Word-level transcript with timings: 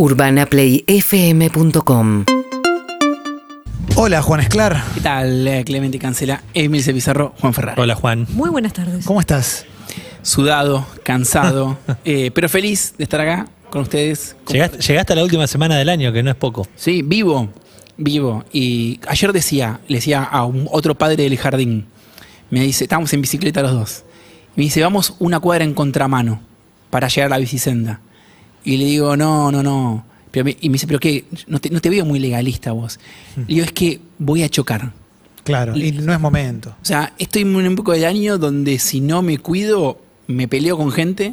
UrbanaPlayFM.com 0.00 2.24
Hola, 3.96 4.22
Juan 4.22 4.38
Esclar. 4.38 4.80
¿Qué 4.94 5.00
tal, 5.00 5.48
eh, 5.48 5.64
Clemente 5.64 5.98
Cancela? 5.98 6.44
Emil 6.54 6.84
Pizarro, 6.84 7.34
Juan 7.40 7.52
Ferrari. 7.52 7.80
Hola 7.80 7.96
Juan. 7.96 8.24
Muy 8.30 8.48
buenas 8.48 8.74
tardes. 8.74 9.04
¿Cómo 9.04 9.18
estás? 9.18 9.66
Sudado, 10.22 10.86
cansado, 11.02 11.78
eh, 12.04 12.30
pero 12.32 12.48
feliz 12.48 12.94
de 12.96 13.02
estar 13.02 13.20
acá 13.20 13.48
con 13.70 13.82
ustedes. 13.82 14.36
Llegaste, 14.46 14.78
llegaste 14.78 15.14
a 15.14 15.16
la 15.16 15.24
última 15.24 15.48
semana 15.48 15.76
del 15.76 15.88
año, 15.88 16.12
que 16.12 16.22
no 16.22 16.30
es 16.30 16.36
poco. 16.36 16.68
Sí, 16.76 17.02
vivo, 17.02 17.48
vivo. 17.96 18.44
Y 18.52 19.00
ayer 19.08 19.32
decía, 19.32 19.80
le 19.88 19.96
decía 19.96 20.22
a 20.22 20.44
un, 20.44 20.68
otro 20.70 20.96
padre 20.96 21.24
del 21.24 21.36
jardín, 21.36 21.86
me 22.50 22.60
dice, 22.60 22.84
estábamos 22.84 23.12
en 23.14 23.20
bicicleta 23.20 23.62
los 23.62 23.72
dos, 23.72 24.04
y 24.54 24.60
me 24.60 24.64
dice, 24.66 24.80
vamos 24.80 25.16
una 25.18 25.40
cuadra 25.40 25.64
en 25.64 25.74
contramano 25.74 26.40
para 26.88 27.08
llegar 27.08 27.26
a 27.26 27.30
la 27.30 27.38
bicisenda. 27.38 28.00
Y 28.68 28.76
le 28.76 28.84
digo, 28.84 29.16
no, 29.16 29.50
no, 29.50 29.62
no. 29.62 30.04
Pero 30.30 30.44
me- 30.44 30.56
y 30.60 30.68
me 30.68 30.74
dice, 30.74 30.86
pero 30.86 31.00
qué, 31.00 31.24
no 31.46 31.58
te, 31.58 31.70
no 31.70 31.80
te 31.80 31.88
veo 31.88 32.04
muy 32.04 32.18
legalista 32.18 32.72
vos. 32.72 33.00
Le 33.36 33.44
digo, 33.46 33.64
es 33.64 33.72
que 33.72 34.00
voy 34.18 34.42
a 34.42 34.48
chocar. 34.50 34.92
Claro, 35.42 35.74
y 35.74 35.92
no 35.92 36.12
es 36.12 36.20
momento. 36.20 36.74
O 36.82 36.84
sea, 36.84 37.14
estoy 37.18 37.42
en 37.42 37.56
un 37.56 37.76
poco 37.76 37.92
del 37.92 38.04
año 38.04 38.36
donde 38.36 38.78
si 38.78 39.00
no 39.00 39.22
me 39.22 39.38
cuido, 39.38 39.98
me 40.26 40.46
peleo 40.48 40.76
con 40.76 40.92
gente, 40.92 41.32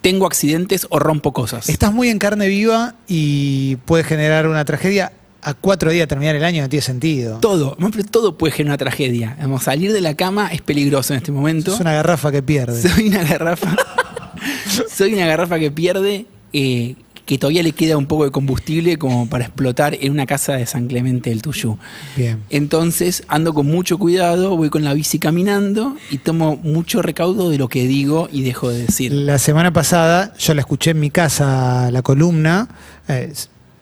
tengo 0.00 0.26
accidentes 0.26 0.88
o 0.90 0.98
rompo 0.98 1.32
cosas. 1.32 1.68
Estás 1.68 1.92
muy 1.92 2.08
en 2.08 2.18
carne 2.18 2.48
viva 2.48 2.96
y 3.06 3.76
puede 3.84 4.02
generar 4.02 4.48
una 4.48 4.64
tragedia. 4.64 5.12
A 5.44 5.54
cuatro 5.54 5.90
días 5.90 6.02
de 6.04 6.06
terminar 6.08 6.34
el 6.36 6.44
año 6.44 6.62
no 6.62 6.68
tiene 6.68 6.82
sentido. 6.82 7.38
Todo, 7.38 7.76
pero 7.92 8.04
todo 8.04 8.36
puede 8.38 8.52
generar 8.52 8.72
una 8.74 8.78
tragedia. 8.78 9.36
Vamos, 9.40 9.62
salir 9.64 9.92
de 9.92 10.00
la 10.00 10.14
cama 10.14 10.48
es 10.48 10.62
peligroso 10.62 11.14
en 11.14 11.18
este 11.18 11.30
momento. 11.32 11.74
Es 11.74 11.80
una 11.80 11.92
garrafa 11.92 12.30
que 12.32 12.42
pierde. 12.42 12.80
Soy 12.88 13.08
una 13.08 13.22
garrafa. 13.24 13.76
soy 14.88 15.14
una 15.14 15.26
garrafa 15.26 15.58
que 15.58 15.70
pierde, 15.70 16.26
eh, 16.52 16.96
que 17.26 17.38
todavía 17.38 17.62
le 17.62 17.72
queda 17.72 17.96
un 17.96 18.06
poco 18.06 18.24
de 18.24 18.30
combustible 18.30 18.98
como 18.98 19.28
para 19.28 19.44
explotar 19.44 19.96
en 20.00 20.12
una 20.12 20.26
casa 20.26 20.54
de 20.54 20.66
San 20.66 20.88
Clemente 20.88 21.30
del 21.30 21.40
Tuyú. 21.40 21.78
Bien. 22.16 22.42
Entonces 22.50 23.22
ando 23.28 23.54
con 23.54 23.66
mucho 23.66 23.96
cuidado, 23.98 24.56
voy 24.56 24.70
con 24.70 24.84
la 24.84 24.92
bici 24.92 25.18
caminando 25.18 25.96
y 26.10 26.18
tomo 26.18 26.56
mucho 26.56 27.00
recaudo 27.00 27.50
de 27.50 27.58
lo 27.58 27.68
que 27.68 27.86
digo 27.86 28.28
y 28.32 28.42
dejo 28.42 28.70
de 28.70 28.86
decir. 28.86 29.12
La 29.12 29.38
semana 29.38 29.72
pasada 29.72 30.34
yo 30.38 30.54
la 30.54 30.62
escuché 30.62 30.90
en 30.90 31.00
mi 31.00 31.10
casa, 31.10 31.90
la 31.90 32.02
columna. 32.02 32.68
eh, 33.08 33.32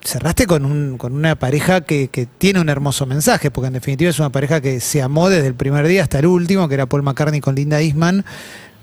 cerraste 0.02 0.46
con, 0.46 0.64
un, 0.64 0.96
con 0.96 1.12
una 1.12 1.34
pareja 1.34 1.82
que, 1.82 2.08
que 2.08 2.26
tiene 2.26 2.60
un 2.60 2.68
hermoso 2.68 3.04
mensaje, 3.06 3.50
porque 3.50 3.68
en 3.68 3.74
definitiva 3.74 4.10
es 4.10 4.18
una 4.18 4.30
pareja 4.30 4.60
que 4.60 4.80
se 4.80 5.02
amó 5.02 5.28
desde 5.28 5.46
el 5.46 5.54
primer 5.54 5.86
día 5.86 6.02
hasta 6.02 6.18
el 6.18 6.26
último, 6.26 6.68
que 6.68 6.74
era 6.74 6.86
Paul 6.86 7.02
McCartney 7.02 7.40
con 7.40 7.54
Linda 7.54 7.80
Eastman. 7.80 8.24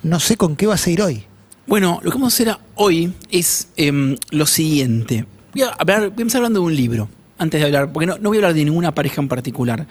No 0.04 0.20
sé 0.20 0.38
con 0.38 0.56
qué 0.56 0.68
vas 0.68 0.86
a 0.86 0.90
ir 0.90 1.02
hoy. 1.02 1.24
Bueno, 1.68 2.00
lo 2.02 2.12
que 2.12 2.18
vamos 2.18 2.34
a 2.34 2.36
hacer 2.36 2.58
hoy 2.76 3.14
es 3.30 3.68
em, 3.76 4.16
lo 4.32 4.46
siguiente. 4.46 5.26
Voy 5.54 5.64
a, 5.64 5.70
hablar, 5.72 6.00
voy 6.10 6.20
a 6.20 6.22
empezar 6.22 6.40
hablando 6.40 6.62
de 6.62 6.66
un 6.66 6.76
libro, 6.76 7.10
antes 7.38 7.60
de 7.60 7.66
hablar, 7.66 7.92
porque 7.92 8.06
no, 8.08 8.18
voy 8.22 8.38
a 8.38 8.40
hablar 8.40 8.54
de 8.54 8.64
ninguna 8.66 8.94
pareja 8.94 9.22
en 9.22 9.28
particular. 9.28 9.86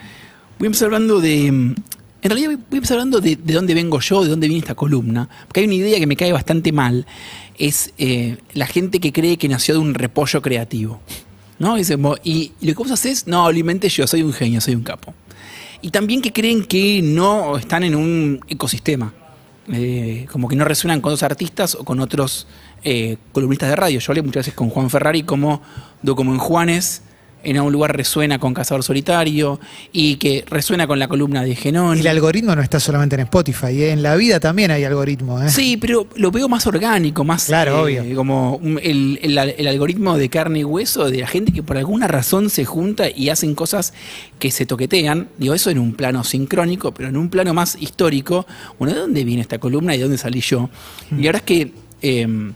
Voy 0.58 0.66
a 0.66 0.68
empezar 0.68 0.86
hablando 0.86 1.20
de... 1.20 1.46
em, 1.48 1.74
En 2.22 2.30
realidad 2.30 2.48
voy 2.52 2.58
a 2.72 2.76
empezar 2.76 2.94
hablando 2.96 3.20
de, 3.20 3.36
de 3.36 3.52
dónde 3.54 3.74
vengo 3.74 4.00
yo, 4.00 4.22
de 4.22 4.30
dónde 4.30 4.48
viene 4.48 4.60
esta 4.60 4.74
columna, 4.74 5.28
porque 5.46 5.60
hay 5.60 5.66
una 5.66 5.74
idea 5.74 5.98
que 5.98 6.06
me 6.06 6.16
cae 6.16 6.32
bastante 6.32 6.72
mal, 6.72 7.06
es 7.58 7.92
eh, 7.98 8.38
la 8.54 8.66
gente 8.66 8.98
que 9.00 9.12
cree 9.12 9.36
que 9.36 9.48
nació 9.48 9.74
de 9.74 9.80
un 9.80 9.92
repollo 9.94 10.40
creativo. 10.40 11.00
¿no? 11.58 11.76
Mo- 11.98 12.16
y, 12.24 12.52
y 12.60 12.66
lo 12.68 12.72
que 12.74 12.82
vos 12.82 12.90
haces, 12.90 13.26
no, 13.26 13.50
lo 13.52 13.58
yo, 13.88 14.06
soy 14.06 14.22
un 14.22 14.32
genio, 14.32 14.60
soy 14.62 14.74
un 14.74 14.82
capo. 14.82 15.14
Y 15.82 15.90
también 15.90 16.22
que 16.22 16.32
creen 16.32 16.64
que 16.64 17.02
no 17.02 17.58
están 17.58 17.84
en 17.84 17.94
un 17.94 18.40
ecosistema. 18.48 19.12
Eh, 19.72 20.26
como 20.30 20.48
que 20.48 20.54
no 20.54 20.64
resuenan 20.64 21.00
con 21.00 21.12
otros 21.12 21.24
artistas 21.24 21.74
o 21.74 21.84
con 21.84 21.98
otros 22.00 22.46
eh, 22.84 23.16
columnistas 23.32 23.68
de 23.68 23.76
radio. 23.76 23.98
Yo 23.98 24.12
hablé 24.12 24.22
muchas 24.22 24.46
veces 24.46 24.54
con 24.54 24.70
Juan 24.70 24.90
Ferrari 24.90 25.24
como 25.24 25.62
como 26.14 26.32
en 26.32 26.38
Juanes, 26.38 27.02
en 27.46 27.56
algún 27.56 27.72
lugar 27.72 27.96
resuena 27.96 28.38
con 28.38 28.52
Cazador 28.52 28.82
Solitario 28.82 29.60
y 29.92 30.16
que 30.16 30.44
resuena 30.48 30.86
con 30.86 30.98
la 30.98 31.06
columna 31.08 31.42
de 31.44 31.54
Genón. 31.54 31.96
Y 31.96 32.00
el 32.00 32.08
algoritmo 32.08 32.54
no 32.56 32.60
está 32.60 32.80
solamente 32.80 33.14
en 33.14 33.20
Spotify, 33.22 33.68
¿eh? 33.82 33.90
en 33.92 34.02
la 34.02 34.16
vida 34.16 34.40
también 34.40 34.70
hay 34.72 34.82
algoritmo. 34.84 35.40
¿eh? 35.40 35.48
Sí, 35.48 35.76
pero 35.76 36.08
lo 36.16 36.30
veo 36.32 36.48
más 36.48 36.66
orgánico, 36.66 37.22
más 37.24 37.44
Claro, 37.46 37.86
eh, 37.88 38.00
obvio. 38.00 38.16
como 38.16 38.56
un- 38.56 38.80
el, 38.82 39.18
el- 39.22 39.38
el 39.38 39.66
algoritmo 39.68 40.18
de 40.18 40.28
carne 40.28 40.58
y 40.60 40.64
hueso 40.64 41.08
de 41.10 41.18
la 41.18 41.26
gente 41.28 41.52
que 41.52 41.62
por 41.62 41.76
alguna 41.78 42.08
razón 42.08 42.50
se 42.50 42.64
junta 42.64 43.08
y 43.08 43.28
hacen 43.28 43.54
cosas 43.54 43.94
que 44.40 44.50
se 44.50 44.66
toquetean. 44.66 45.28
Digo, 45.38 45.54
eso 45.54 45.70
en 45.70 45.78
un 45.78 45.94
plano 45.94 46.24
sincrónico, 46.24 46.92
pero 46.92 47.08
en 47.08 47.16
un 47.16 47.30
plano 47.30 47.54
más 47.54 47.76
histórico. 47.80 48.44
Bueno, 48.78 48.92
¿de 48.94 49.00
dónde 49.00 49.22
viene 49.24 49.42
esta 49.42 49.58
columna 49.58 49.94
y 49.94 49.98
de 49.98 50.02
dónde 50.02 50.18
salí 50.18 50.40
yo? 50.40 50.68
Y 51.12 51.22
la 51.22 51.32
verdad 51.32 51.36
es 51.36 51.42
que 51.42 51.72
eh, 52.02 52.52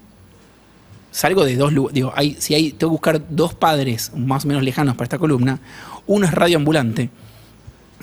salgo 1.11 1.45
de 1.45 1.57
dos 1.57 1.73
lugares. 1.73 1.95
Digo, 1.95 2.13
hay, 2.17 2.37
si 2.39 2.55
hay, 2.55 2.71
tengo 2.73 2.91
que 2.93 2.95
buscar 2.95 3.23
dos 3.31 3.55
padres 3.55 4.13
más 4.17 4.45
o 4.45 4.49
menos 4.49 4.63
lejanos 4.63 4.95
para 4.95 5.05
esta 5.05 5.19
columna. 5.19 5.61
Uno 6.07 6.27
es 6.27 6.33
Radio 6.33 6.57
Ambulante 6.57 7.11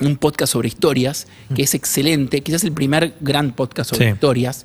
un 0.00 0.16
podcast 0.16 0.52
sobre 0.52 0.68
historias, 0.68 1.26
que 1.54 1.62
es 1.62 1.74
excelente, 1.74 2.40
quizás 2.42 2.62
el 2.64 2.72
primer 2.72 3.14
gran 3.20 3.52
podcast 3.52 3.90
sobre 3.90 4.06
Sí. 4.06 4.12
historias, 4.12 4.64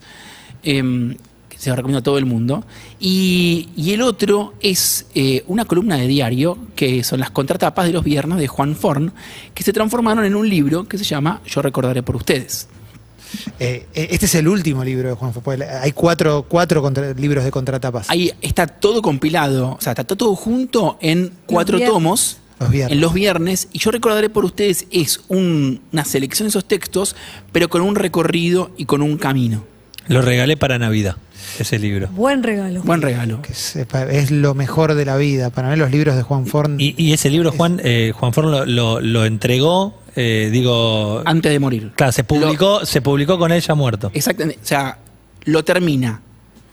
em, 0.62 1.16
que 1.50 1.58
se 1.58 1.70
lo 1.72 1.76
recomiendo 1.76 2.00
a 2.00 2.04
todo 2.04 2.20
el 2.20 2.26
mundo. 2.28 2.64
Y, 3.00 3.70
y 3.76 3.94
el 3.94 4.02
otro 4.04 4.54
es 4.62 5.08
eh, 5.16 5.44
una 5.48 5.66
columna 5.66 5.98
de 5.98 6.08
diario, 6.08 6.58
que 6.76 7.04
son 7.04 7.20
las 7.20 7.32
contratapas 7.32 7.88
de 7.88 7.94
los 7.94 8.04
viernes 8.04 8.38
de 8.38 8.48
Juan 8.48 8.76
Forn, 8.76 9.12
que 9.56 9.64
se 9.64 9.74
transformaron 9.74 10.24
en 10.26 10.36
un 10.36 10.48
libro 10.48 10.88
que 10.88 11.00
se 11.00 11.04
llama 11.04 11.42
Yo 11.48 11.62
recordaré 11.64 12.04
por 12.04 12.16
ustedes. 12.16 12.68
Eh, 13.60 13.86
eh, 13.94 14.08
este 14.12 14.26
es 14.26 14.36
el 14.36 14.48
último 14.48 14.84
libro 14.84 15.10
de 15.10 15.16
Juan 15.16 15.34
Fopol. 15.34 15.62
Hay 15.62 15.92
cuatro, 15.92 16.46
cuatro 16.48 16.82
contra- 16.82 17.14
libros 17.14 17.44
de 17.44 17.52
contratapas. 17.52 18.10
Ahí 18.10 18.32
está 18.42 18.68
todo 18.68 19.02
compilado, 19.02 19.76
o 19.78 19.82
sea, 19.82 19.92
está 19.94 20.04
todo 20.04 20.36
junto 20.36 20.98
en 21.02 21.32
cuatro 21.46 21.80
tomos. 21.80 22.38
Los 22.60 22.70
viernes. 22.70 22.94
En 22.96 23.02
los 23.02 23.14
viernes, 23.14 23.68
y 23.74 23.80
yo 23.80 23.92
recordaré 23.92 24.30
por 24.30 24.46
ustedes, 24.46 24.86
es 24.92 25.22
un- 25.28 25.82
una 25.92 26.06
selección 26.06 26.46
de 26.46 26.50
esos 26.50 26.66
textos, 26.66 27.16
pero 27.52 27.68
con 27.68 27.82
un 27.82 27.96
recorrido 27.96 28.72
y 28.78 28.86
con 28.86 29.02
un 29.02 29.18
camino. 29.18 29.66
Lo 30.08 30.22
regalé 30.22 30.58
para 30.58 30.78
Navidad, 30.80 31.16
ese 31.60 31.80
libro. 31.80 32.08
Buen 32.10 32.44
regalo. 32.44 32.82
Buen 32.84 33.02
regalo. 33.02 33.42
que 33.42 33.54
es, 33.54 34.32
lo 34.32 34.54
mejor 34.54 34.96
de 34.96 35.06
la 35.06 35.16
vida. 35.18 35.50
Para 35.50 35.70
mí 35.70 35.76
los 35.78 35.92
libros 35.92 36.16
de 36.16 36.24
Juan 36.24 36.46
Forn... 36.46 36.80
Y, 36.80 36.94
y 36.98 37.14
ese 37.14 37.30
libro, 37.30 37.52
Juan, 37.52 37.80
eh, 37.84 38.12
Juan 38.16 38.34
Forn 38.34 38.52
lo, 38.52 38.66
lo- 38.66 39.00
lo 39.00 39.26
entregó, 39.26 39.98
eh, 40.16 40.50
digo, 40.52 41.22
Antes 41.26 41.52
de 41.52 41.60
morir. 41.60 41.92
claro, 41.96 42.12
se 42.12 42.24
publicó, 42.24 42.86
se 42.86 43.02
publicó 43.02 43.38
con 43.40 43.52
él 43.52 43.62
ya 43.62 43.76
muerto. 43.76 44.12
Exactamente. 44.14 44.60
O 44.62 44.68
sea, 44.68 44.98
lo 45.46 45.64
termina, 45.64 46.22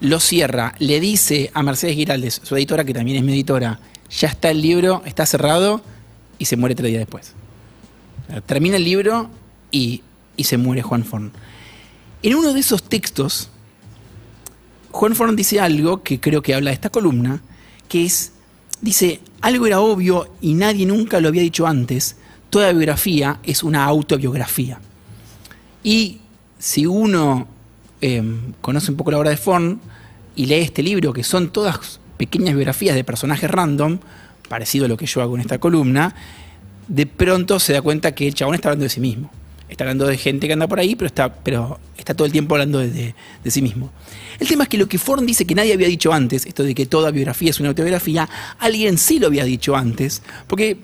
lo 0.00 0.18
cierra, 0.20 0.74
le 0.78 0.98
dice 1.00 1.50
a 1.54 1.62
Mercedes 1.62 1.94
Giraldes, 1.96 2.40
su 2.42 2.56
editora, 2.56 2.84
que 2.84 2.94
también 2.94 3.18
es 3.18 3.22
mi 3.22 3.32
editora, 3.32 3.78
ya 4.10 4.28
está 4.28 4.50
el 4.50 4.60
libro, 4.60 5.02
está 5.06 5.24
cerrado, 5.26 5.82
y 6.38 6.46
se 6.46 6.56
muere 6.56 6.74
tres 6.74 6.88
días 6.90 7.00
después. 7.00 7.34
Termina 8.46 8.76
el 8.76 8.84
libro 8.84 9.28
y, 9.70 10.02
y 10.36 10.44
se 10.44 10.56
muere 10.56 10.82
Juan 10.82 11.04
Forn. 11.04 11.32
En 12.22 12.34
uno 12.34 12.52
de 12.52 12.60
esos 12.60 12.82
textos, 12.82 13.48
Juan 14.90 15.14
Forn 15.14 15.36
dice 15.36 15.58
algo 15.58 16.02
que 16.02 16.20
creo 16.20 16.42
que 16.42 16.54
habla 16.54 16.70
de 16.70 16.74
esta 16.74 16.90
columna, 16.90 17.40
que 17.88 18.04
es, 18.04 18.32
dice, 18.82 19.20
algo 19.40 19.66
era 19.66 19.80
obvio 19.80 20.34
y 20.42 20.52
nadie 20.52 20.84
nunca 20.84 21.20
lo 21.20 21.28
había 21.28 21.40
dicho 21.40 21.66
antes, 21.66 22.16
toda 22.50 22.72
biografía 22.72 23.40
es 23.42 23.62
una 23.62 23.84
autobiografía. 23.84 24.80
Y 25.82 26.20
si 26.58 26.84
uno 26.84 27.48
eh, 28.02 28.22
conoce 28.60 28.90
un 28.90 28.98
poco 28.98 29.12
la 29.12 29.18
obra 29.18 29.30
de 29.30 29.38
Forn 29.38 29.80
y 30.36 30.44
lee 30.44 30.56
este 30.56 30.82
libro, 30.82 31.14
que 31.14 31.24
son 31.24 31.50
todas 31.50 32.00
pequeñas 32.18 32.54
biografías 32.54 32.96
de 32.96 33.04
personajes 33.04 33.50
random, 33.50 33.98
parecido 34.46 34.84
a 34.84 34.88
lo 34.88 34.98
que 34.98 35.06
yo 35.06 35.22
hago 35.22 35.36
en 35.36 35.40
esta 35.40 35.58
columna, 35.58 36.14
de 36.86 37.06
pronto 37.06 37.58
se 37.58 37.72
da 37.72 37.80
cuenta 37.80 38.14
que 38.14 38.28
el 38.28 38.34
chabón 38.34 38.56
está 38.56 38.68
hablando 38.68 38.82
de 38.82 38.90
sí 38.90 39.00
mismo. 39.00 39.30
Está 39.70 39.84
hablando 39.84 40.06
de 40.06 40.18
gente 40.18 40.46
que 40.48 40.52
anda 40.52 40.66
por 40.66 40.80
ahí, 40.80 40.96
pero 40.96 41.06
está, 41.06 41.32
pero 41.32 41.78
está 41.96 42.12
todo 42.14 42.26
el 42.26 42.32
tiempo 42.32 42.54
hablando 42.54 42.80
de, 42.80 43.14
sí 43.46 43.62
mismo. 43.62 43.90
El 44.38 44.48
tema 44.48 44.64
es 44.64 44.68
que 44.68 44.76
lo 44.76 44.88
que 44.88 44.98
Forn 44.98 45.24
dice 45.24 45.44
que 45.44 45.54
nadie 45.54 45.72
había 45.72 45.86
dicho 45.86 46.12
antes, 46.12 46.44
esto 46.44 46.64
de 46.64 46.74
que 46.74 46.86
toda 46.86 47.10
biografía 47.10 47.50
es 47.50 47.60
una 47.60 47.68
autobiografía, 47.68 48.28
alguien 48.58 48.98
sí 48.98 49.18
lo 49.18 49.28
había 49.28 49.44
dicho 49.44 49.76
antes, 49.76 50.22
porque 50.48 50.76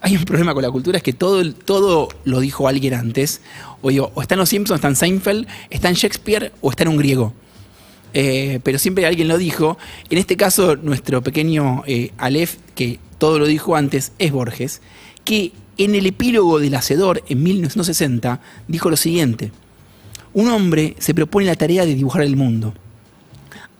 hay 0.00 0.16
un 0.16 0.24
problema 0.24 0.52
con 0.54 0.62
la 0.62 0.70
cultura, 0.70 0.96
es 0.96 1.04
que 1.04 1.12
todo, 1.12 1.52
todo 1.54 2.08
lo 2.24 2.40
dijo 2.40 2.66
alguien 2.66 2.94
antes. 2.94 3.40
O, 3.80 3.90
digo, 3.90 4.10
o 4.14 4.22
está 4.22 4.34
en 4.34 4.40
Los 4.40 4.48
Simpsons, 4.48 4.78
está 4.78 4.88
en 4.88 4.96
Seinfeld, 4.96 5.46
está 5.70 5.88
en 5.88 5.94
Shakespeare 5.94 6.52
o 6.60 6.70
está 6.70 6.82
en 6.82 6.88
un 6.88 6.96
griego. 6.96 7.32
Eh, 8.14 8.58
pero 8.64 8.78
siempre 8.78 9.06
alguien 9.06 9.28
lo 9.28 9.38
dijo. 9.38 9.78
En 10.10 10.18
este 10.18 10.36
caso, 10.36 10.74
nuestro 10.74 11.22
pequeño 11.22 11.84
eh, 11.86 12.10
Aleph, 12.18 12.56
que 12.74 12.98
todo 13.18 13.38
lo 13.38 13.46
dijo 13.46 13.76
antes, 13.76 14.12
es 14.18 14.32
Borges, 14.32 14.82
que 15.24 15.52
en 15.78 15.94
el 15.94 16.06
epílogo 16.06 16.58
del 16.58 16.74
Hacedor, 16.74 17.22
en 17.28 17.42
1960, 17.42 18.40
dijo 18.68 18.90
lo 18.90 18.96
siguiente. 18.96 19.52
Un 20.34 20.48
hombre 20.48 20.96
se 20.98 21.14
propone 21.14 21.46
la 21.46 21.56
tarea 21.56 21.84
de 21.84 21.94
dibujar 21.94 22.22
el 22.22 22.36
mundo. 22.36 22.74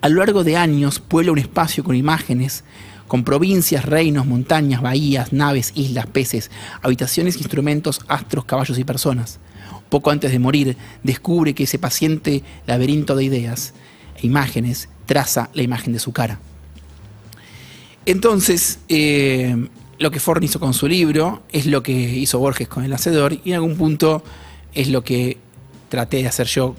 A 0.00 0.08
lo 0.08 0.18
largo 0.18 0.44
de 0.44 0.56
años 0.56 0.98
puebla 0.98 1.32
un 1.32 1.38
espacio 1.38 1.84
con 1.84 1.94
imágenes, 1.94 2.64
con 3.06 3.24
provincias, 3.24 3.84
reinos, 3.84 4.26
montañas, 4.26 4.82
bahías, 4.82 5.32
naves, 5.32 5.72
islas, 5.74 6.06
peces, 6.06 6.50
habitaciones, 6.82 7.36
instrumentos, 7.36 8.00
astros, 8.08 8.46
caballos 8.46 8.78
y 8.78 8.84
personas. 8.84 9.38
Poco 9.88 10.10
antes 10.10 10.32
de 10.32 10.38
morir, 10.38 10.76
descubre 11.02 11.54
que 11.54 11.64
ese 11.64 11.78
paciente 11.78 12.42
laberinto 12.66 13.14
de 13.14 13.24
ideas 13.24 13.74
e 14.16 14.26
imágenes 14.26 14.88
traza 15.04 15.50
la 15.52 15.62
imagen 15.62 15.92
de 15.92 15.98
su 15.98 16.12
cara. 16.12 16.40
Entonces, 18.06 18.78
eh, 18.88 19.68
lo 20.02 20.10
que 20.10 20.18
Forn 20.18 20.42
hizo 20.42 20.58
con 20.58 20.74
su 20.74 20.88
libro 20.88 21.44
es 21.52 21.66
lo 21.66 21.82
que 21.82 21.92
hizo 21.92 22.40
Borges 22.40 22.66
con 22.66 22.84
El 22.84 22.92
Hacedor 22.92 23.34
y 23.44 23.50
en 23.50 23.54
algún 23.54 23.76
punto 23.76 24.24
es 24.74 24.88
lo 24.88 25.04
que 25.04 25.38
traté 25.88 26.18
de 26.18 26.26
hacer 26.26 26.48
yo 26.48 26.74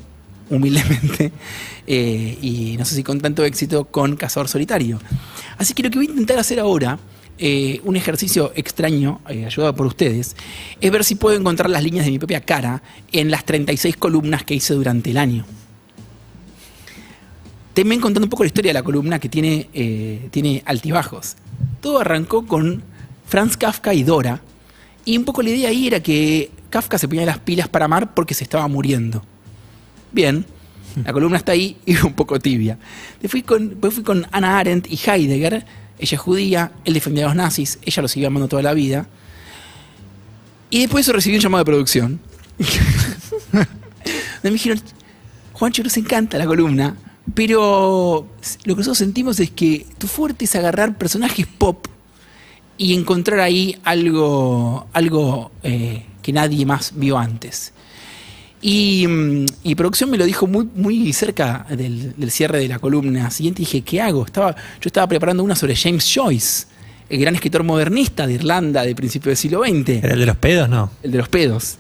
humildemente 0.49 1.31
eh, 1.87 2.37
y 2.41 2.75
no 2.77 2.83
sé 2.83 2.95
si 2.95 3.03
con 3.03 3.21
tanto 3.21 3.45
éxito 3.45 3.85
con 3.85 4.17
Cazador 4.17 4.49
Solitario. 4.49 4.99
Así 5.57 5.73
que 5.73 5.83
lo 5.83 5.89
que 5.89 5.99
voy 5.99 6.07
a 6.07 6.09
intentar 6.09 6.37
hacer 6.37 6.59
ahora, 6.59 6.99
eh, 7.37 7.79
un 7.85 7.95
ejercicio 7.95 8.51
extraño, 8.55 9.21
eh, 9.29 9.45
ayudado 9.45 9.73
por 9.73 9.87
ustedes, 9.87 10.35
es 10.81 10.91
ver 10.91 11.05
si 11.05 11.15
puedo 11.15 11.37
encontrar 11.39 11.69
las 11.69 11.81
líneas 11.81 12.05
de 12.05 12.11
mi 12.11 12.19
propia 12.19 12.41
cara 12.41 12.83
en 13.13 13.31
las 13.31 13.45
36 13.45 13.95
columnas 13.95 14.43
que 14.43 14.53
hice 14.53 14.73
durante 14.73 15.11
el 15.11 15.17
año. 15.17 15.45
También 17.73 18.01
contando 18.01 18.25
un 18.25 18.29
poco 18.29 18.43
la 18.43 18.47
historia 18.47 18.69
de 18.69 18.73
la 18.73 18.83
columna 18.83 19.17
que 19.17 19.29
tiene, 19.29 20.27
tiene 20.29 20.61
altibajos. 20.65 21.37
Todo 21.81 21.99
arrancó 21.99 22.45
con 22.45 22.83
Franz 23.25 23.57
Kafka 23.57 23.93
y 23.93 24.03
Dora. 24.03 24.41
Y 25.05 25.17
un 25.17 25.25
poco 25.25 25.41
la 25.41 25.49
idea 25.49 25.69
ahí 25.69 25.87
era 25.87 26.01
que 26.01 26.51
Kafka 26.69 26.97
se 26.97 27.07
ponía 27.07 27.25
las 27.25 27.39
pilas 27.39 27.67
para 27.67 27.85
amar 27.85 28.13
porque 28.13 28.33
se 28.33 28.43
estaba 28.43 28.67
muriendo. 28.67 29.23
Bien, 30.11 30.45
la 31.03 31.11
columna 31.11 31.37
está 31.37 31.51
ahí 31.51 31.77
y 31.85 31.97
un 32.05 32.13
poco 32.13 32.39
tibia. 32.39 32.77
Después 33.21 33.31
fui 33.31 33.41
con, 33.43 33.69
después 33.69 33.93
fui 33.93 34.03
con 34.03 34.27
Anna 34.31 34.59
Arendt 34.59 34.87
y 34.89 34.95
Heidegger. 34.95 35.65
Ella 35.99 36.15
es 36.15 36.19
judía, 36.19 36.71
él 36.85 36.93
defendía 36.93 37.25
a 37.25 37.27
los 37.27 37.35
nazis, 37.35 37.79
ella 37.83 38.01
lo 38.01 38.07
siguió 38.07 38.27
amando 38.27 38.47
toda 38.47 38.61
la 38.61 38.73
vida. 38.73 39.07
Y 40.69 40.79
después 40.81 41.07
recibí 41.07 41.35
un 41.35 41.41
llamado 41.41 41.63
de 41.63 41.65
producción. 41.65 42.19
me 44.43 44.51
dijeron, 44.51 44.81
Juancho, 45.53 45.83
nos 45.83 45.95
encanta 45.97 46.37
la 46.37 46.45
columna, 46.45 46.95
pero 47.33 48.27
lo 48.65 48.75
que 48.75 48.79
nosotros 48.79 48.97
sentimos 48.97 49.39
es 49.39 49.51
que 49.51 49.85
tu 49.97 50.07
fuerte 50.07 50.45
es 50.45 50.55
agarrar 50.55 50.97
personajes 50.97 51.45
pop 51.45 51.87
y 52.77 52.93
encontrar 52.93 53.39
ahí 53.39 53.77
algo, 53.83 54.87
algo 54.93 55.51
eh, 55.63 56.05
que 56.21 56.33
nadie 56.33 56.65
más 56.65 56.93
vio 56.95 57.17
antes. 57.17 57.73
Y, 58.61 59.05
mm, 59.07 59.45
y, 59.63 59.75
producción 59.75 60.09
me 60.09 60.17
lo 60.17 60.25
dijo 60.25 60.47
muy, 60.47 60.67
muy 60.73 61.11
cerca 61.11 61.65
del, 61.69 62.13
del, 62.15 62.31
cierre 62.31 62.59
de 62.59 62.67
la 62.69 62.79
columna 62.79 63.29
siguiente. 63.29 63.59
Dije, 63.59 63.81
¿qué 63.81 64.01
hago? 64.01 64.25
Estaba, 64.25 64.55
yo 64.55 64.87
estaba 64.87 65.05
preparando 65.07 65.43
una 65.43 65.55
sobre 65.55 65.75
James 65.75 66.09
Joyce, 66.13 66.67
el 67.09 67.19
gran 67.19 67.35
escritor 67.35 67.63
modernista 67.63 68.25
de 68.25 68.33
Irlanda 68.35 68.83
de 68.83 68.95
principios 68.95 69.31
del 69.31 69.37
siglo 69.37 69.63
XX. 69.63 70.03
¿Era 70.03 70.13
el 70.13 70.19
de 70.21 70.25
los 70.25 70.37
pedos, 70.37 70.69
no? 70.69 70.91
El 71.03 71.11
de 71.11 71.17
los 71.17 71.27
pedos. 71.27 71.77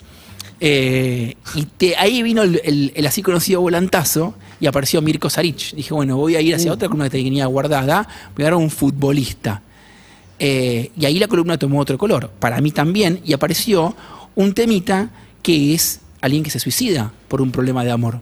Eh, 0.59 1.35
y 1.55 1.65
te, 1.77 1.95
ahí 1.95 2.21
vino 2.21 2.41
el, 2.43 2.61
el, 2.63 2.91
el, 2.95 3.07
así 3.07 3.21
conocido 3.21 3.61
volantazo 3.61 4.35
y 4.59 4.67
apareció 4.67 5.01
Mirko 5.01 5.29
Saric. 5.29 5.73
Dije, 5.73 5.93
bueno, 5.93 6.17
voy 6.17 6.35
a 6.35 6.41
ir 6.41 6.53
hacia 6.55 6.71
uh. 6.71 6.75
otra 6.75 6.87
columna 6.87 7.09
que 7.09 7.17
tenía 7.17 7.45
guardada, 7.45 8.07
voy 8.35 8.43
a 8.43 8.45
dar 8.45 8.53
a 8.53 8.57
un 8.57 8.69
futbolista. 8.69 9.61
Eh, 10.45 10.91
y 10.99 11.05
ahí 11.05 11.19
la 11.19 11.29
columna 11.29 11.57
tomó 11.57 11.79
otro 11.79 11.97
color, 11.97 12.29
para 12.37 12.59
mí 12.59 12.71
también, 12.71 13.21
y 13.23 13.31
apareció 13.31 13.95
un 14.35 14.53
temita 14.53 15.09
que 15.41 15.73
es 15.73 16.01
alguien 16.19 16.43
que 16.43 16.49
se 16.49 16.59
suicida 16.59 17.13
por 17.29 17.41
un 17.41 17.49
problema 17.49 17.85
de 17.85 17.91
amor. 17.91 18.19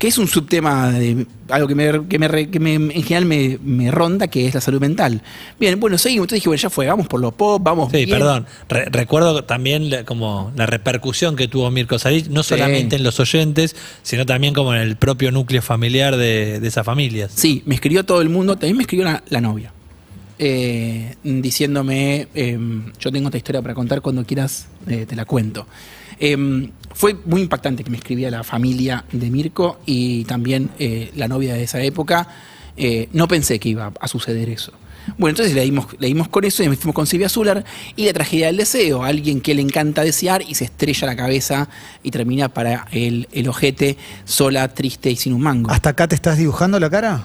Que 0.00 0.08
es 0.08 0.18
un 0.18 0.26
subtema 0.26 0.90
de 0.90 1.28
algo 1.48 1.68
que, 1.68 1.76
me, 1.76 2.08
que, 2.08 2.18
me, 2.18 2.50
que 2.50 2.58
me, 2.58 2.74
en 2.74 2.90
general 3.04 3.24
me, 3.24 3.56
me, 3.62 3.92
ronda, 3.92 4.26
que 4.26 4.48
es 4.48 4.54
la 4.54 4.60
salud 4.60 4.80
mental. 4.80 5.22
Bien, 5.60 5.78
bueno, 5.78 5.96
seguimos. 5.96 6.24
Entonces 6.24 6.38
dije, 6.38 6.48
bueno, 6.48 6.60
ya 6.60 6.70
fue, 6.70 6.86
vamos 6.88 7.06
por 7.06 7.20
lo 7.20 7.30
pop, 7.30 7.62
vamos. 7.62 7.92
Sí, 7.92 8.04
bien. 8.04 8.18
perdón. 8.18 8.46
Re 8.68 8.86
recuerdo 8.86 9.44
también 9.44 9.90
la, 9.90 10.04
como 10.04 10.50
la 10.56 10.66
repercusión 10.66 11.36
que 11.36 11.46
tuvo 11.46 11.70
Mirko 11.70 12.00
Saric, 12.00 12.26
no 12.30 12.42
solamente 12.42 12.96
en 12.96 13.04
los 13.04 13.20
oyentes, 13.20 13.76
sino 14.02 14.26
también 14.26 14.54
como 14.54 14.74
en 14.74 14.80
el 14.80 14.96
propio 14.96 15.30
núcleo 15.30 15.62
familiar 15.62 16.16
de, 16.16 16.58
de 16.58 16.66
esas 16.66 16.84
familias. 16.84 17.30
Sí, 17.32 17.62
me 17.64 17.76
escribió 17.76 18.04
todo 18.04 18.20
el 18.22 18.28
mundo, 18.28 18.56
también 18.56 18.76
me 18.76 18.82
escribió 18.82 19.04
la, 19.04 19.22
la 19.28 19.40
novia. 19.40 19.72
Eh, 20.38 21.14
diciéndome, 21.22 22.28
eh, 22.34 22.58
yo 23.00 23.10
tengo 23.10 23.28
esta 23.28 23.38
historia 23.38 23.62
para 23.62 23.74
contar, 23.74 24.02
cuando 24.02 24.24
quieras 24.24 24.66
eh, 24.86 25.06
te 25.08 25.16
la 25.16 25.24
cuento. 25.24 25.66
Eh, 26.18 26.70
fue 26.94 27.16
muy 27.24 27.42
impactante 27.42 27.84
que 27.84 27.90
me 27.90 27.96
escribía 27.96 28.30
la 28.30 28.44
familia 28.44 29.04
de 29.12 29.30
Mirko 29.30 29.80
y 29.86 30.24
también 30.24 30.70
eh, 30.78 31.10
la 31.16 31.28
novia 31.28 31.54
de 31.54 31.62
esa 31.62 31.82
época. 31.82 32.28
No 33.12 33.26
pensé 33.26 33.58
que 33.58 33.70
iba 33.70 33.90
a 33.98 34.08
suceder 34.08 34.50
eso. 34.50 34.72
Bueno, 35.18 35.30
entonces 35.30 35.54
leímos, 35.54 35.86
leímos 35.98 36.28
con 36.28 36.44
eso 36.44 36.62
y 36.62 36.68
me 36.68 36.76
fuimos 36.76 36.94
con 36.94 37.06
Silvia 37.06 37.28
Zuller 37.28 37.64
y 37.94 38.04
la 38.04 38.12
tragedia 38.12 38.46
del 38.46 38.56
deseo, 38.56 39.02
alguien 39.04 39.40
que 39.40 39.54
le 39.54 39.62
encanta 39.62 40.02
desear 40.02 40.42
y 40.42 40.54
se 40.56 40.64
estrella 40.64 41.06
la 41.06 41.16
cabeza 41.16 41.68
y 42.02 42.10
termina 42.10 42.48
para 42.48 42.86
el, 42.90 43.28
el 43.32 43.48
ojete 43.48 43.96
sola, 44.24 44.68
triste 44.74 45.10
y 45.10 45.16
sin 45.16 45.32
un 45.32 45.42
mango. 45.42 45.70
¿Hasta 45.70 45.90
acá 45.90 46.08
te 46.08 46.16
estás 46.16 46.38
dibujando 46.38 46.78
la 46.80 46.90
cara? 46.90 47.24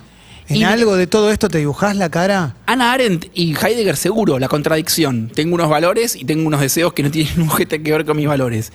¿En 0.52 0.58
y 0.58 0.64
algo 0.64 0.98
de 0.98 1.08
todo 1.08 1.32
esto 1.32 1.48
te 1.48 1.60
dibujás 1.60 1.96
la 1.96 2.10
cara? 2.10 2.56
Ana 2.66 2.92
Arendt 2.92 3.28
y 3.34 3.56
Heidegger 3.56 3.96
seguro, 3.96 4.38
la 4.38 4.50
contradicción. 4.50 5.32
Tengo 5.34 5.56
unos 5.56 5.70
valores 5.70 6.16
y 6.16 6.26
tengo 6.26 6.46
unos 6.46 6.60
deseos 6.60 6.92
que 6.92 7.04
no 7.04 7.12
tienen 7.12 7.34
un 7.42 7.50
ojete 7.50 7.82
que 7.82 7.92
ver 7.92 8.06
con 8.06 8.18
mis 8.18 8.28
valores. 8.28 8.74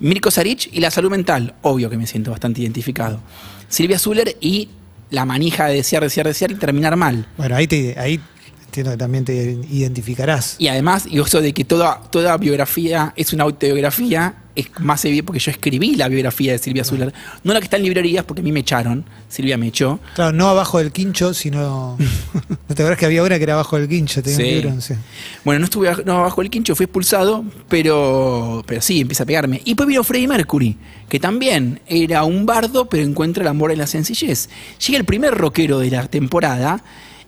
Mirko 0.00 0.30
Saric 0.30 0.70
y 0.72 0.80
la 0.80 0.90
salud 0.90 1.10
mental, 1.10 1.54
obvio 1.62 1.88
que 1.88 1.96
me 1.96 2.06
siento 2.06 2.32
bastante 2.32 2.62
identificado. 2.62 3.20
Silvia 3.68 3.98
Zuller 3.98 4.36
y 4.40 4.68
la 5.10 5.24
manija 5.24 5.66
de 5.66 5.76
desear, 5.76 6.02
desear, 6.02 6.26
desear 6.26 6.50
y 6.50 6.56
terminar 6.56 6.96
mal. 6.96 7.28
Bueno, 7.36 7.54
ahí, 7.54 7.68
te, 7.68 7.98
ahí 7.98 8.20
entiendo 8.66 8.90
que 8.90 8.96
también 8.96 9.24
te 9.24 9.34
identificarás. 9.70 10.56
Y 10.58 10.66
además, 10.66 11.06
y 11.08 11.20
eso 11.20 11.40
de 11.40 11.54
que 11.54 11.64
toda, 11.64 12.00
toda 12.10 12.36
biografía 12.38 13.12
es 13.16 13.32
una 13.32 13.44
autobiografía, 13.44 14.34
es 14.56 14.68
más 14.80 15.04
evidente 15.04 15.26
porque 15.26 15.40
yo 15.40 15.50
escribí 15.50 15.96
la 15.96 16.08
biografía 16.08 16.52
de 16.52 16.58
Silvia 16.58 16.84
Zuller. 16.84 17.12
No 17.42 17.52
la 17.52 17.60
que 17.60 17.64
está 17.64 17.76
en 17.76 17.82
librerías 17.82 18.24
porque 18.24 18.40
a 18.40 18.44
mí 18.44 18.52
me 18.52 18.60
echaron. 18.60 19.04
Silvia 19.28 19.56
me 19.56 19.68
echó. 19.68 19.98
Claro, 20.14 20.32
no 20.32 20.48
abajo 20.48 20.78
del 20.78 20.92
quincho, 20.92 21.34
sino. 21.34 21.96
¿No 22.68 22.74
te 22.74 22.82
acuerdas 22.82 22.98
que 22.98 23.06
había 23.06 23.22
una 23.22 23.36
que 23.36 23.42
era 23.44 23.54
abajo 23.54 23.78
del 23.78 23.88
quincho? 23.88 24.22
Sí. 24.24 24.42
Libro, 24.42 24.80
sí. 24.80 24.94
Bueno, 25.44 25.60
no 25.60 25.64
estuve 25.64 26.04
no, 26.04 26.18
abajo 26.18 26.40
del 26.40 26.50
quincho, 26.50 26.76
fui 26.76 26.84
expulsado, 26.84 27.44
pero, 27.68 28.62
pero 28.66 28.80
sí, 28.80 29.00
empieza 29.00 29.24
a 29.24 29.26
pegarme. 29.26 29.60
Y 29.64 29.70
después 29.70 29.88
vino 29.88 30.04
Freddie 30.04 30.28
Mercury, 30.28 30.76
que 31.08 31.18
también 31.18 31.80
era 31.86 32.24
un 32.24 32.46
bardo, 32.46 32.88
pero 32.88 33.02
encuentra 33.02 33.42
el 33.42 33.48
amor 33.48 33.72
en 33.72 33.78
la 33.78 33.86
sencillez. 33.86 34.48
Llega 34.86 34.98
el 34.98 35.04
primer 35.04 35.34
rockero 35.34 35.80
de 35.80 35.90
la 35.90 36.06
temporada 36.06 36.82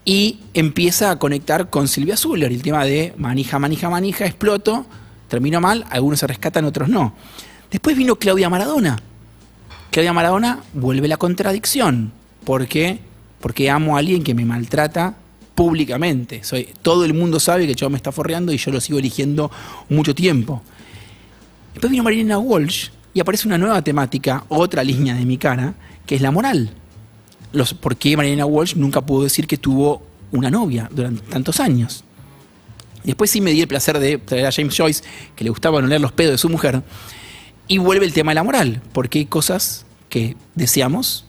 y 0.04 0.38
empieza 0.54 1.10
a 1.10 1.18
conectar 1.18 1.70
con 1.70 1.88
Silvia 1.88 2.16
Zuller. 2.16 2.52
El 2.52 2.62
tema 2.62 2.84
de 2.84 3.12
manija, 3.16 3.58
manija, 3.58 3.90
manija, 3.90 4.24
exploto 4.24 4.86
terminó 5.28 5.60
mal, 5.60 5.84
algunos 5.90 6.20
se 6.20 6.26
rescatan, 6.26 6.64
otros 6.64 6.88
no. 6.88 7.14
Después 7.70 7.96
vino 7.96 8.16
Claudia 8.16 8.48
Maradona. 8.48 8.98
Claudia 9.90 10.12
Maradona 10.12 10.60
vuelve 10.72 11.08
la 11.08 11.16
contradicción. 11.16 12.12
¿Por 12.44 12.66
qué? 12.66 13.00
Porque 13.40 13.70
amo 13.70 13.96
a 13.96 14.00
alguien 14.00 14.22
que 14.22 14.34
me 14.34 14.44
maltrata 14.44 15.16
públicamente. 15.54 16.44
Soy, 16.44 16.68
todo 16.82 17.04
el 17.04 17.14
mundo 17.14 17.40
sabe 17.40 17.66
que 17.66 17.74
yo 17.74 17.90
me 17.90 17.96
está 17.96 18.12
forreando 18.12 18.52
y 18.52 18.58
yo 18.58 18.70
lo 18.70 18.80
sigo 18.80 18.98
eligiendo 18.98 19.50
mucho 19.88 20.14
tiempo. 20.14 20.62
Después 21.72 21.90
vino 21.90 22.04
Marilena 22.04 22.38
Walsh 22.38 22.90
y 23.12 23.20
aparece 23.20 23.48
una 23.48 23.58
nueva 23.58 23.82
temática, 23.82 24.44
otra 24.48 24.84
línea 24.84 25.14
de 25.14 25.24
mi 25.24 25.38
cara, 25.38 25.74
que 26.06 26.14
es 26.14 26.20
la 26.20 26.30
moral. 26.30 26.70
Los, 27.52 27.74
¿Por 27.74 27.96
qué 27.96 28.16
Marilena 28.16 28.46
Walsh 28.46 28.76
nunca 28.76 29.00
pudo 29.00 29.24
decir 29.24 29.46
que 29.46 29.56
tuvo 29.56 30.02
una 30.30 30.50
novia 30.50 30.88
durante 30.92 31.22
tantos 31.22 31.58
años? 31.60 32.04
Después 33.06 33.30
sí 33.30 33.40
me 33.40 33.52
di 33.52 33.60
el 33.60 33.68
placer 33.68 33.98
de 33.98 34.18
traer 34.18 34.46
a 34.46 34.52
James 34.52 34.76
Joyce, 34.76 35.02
que 35.34 35.44
le 35.44 35.50
gustaba 35.50 35.78
oler 35.78 36.00
los 36.00 36.12
pedos 36.12 36.32
de 36.32 36.38
su 36.38 36.48
mujer, 36.48 36.82
y 37.68 37.78
vuelve 37.78 38.04
el 38.04 38.12
tema 38.12 38.32
de 38.32 38.34
la 38.36 38.44
moral, 38.44 38.82
porque 38.92 39.20
hay 39.20 39.26
cosas 39.26 39.86
que 40.08 40.36
deseamos 40.54 41.24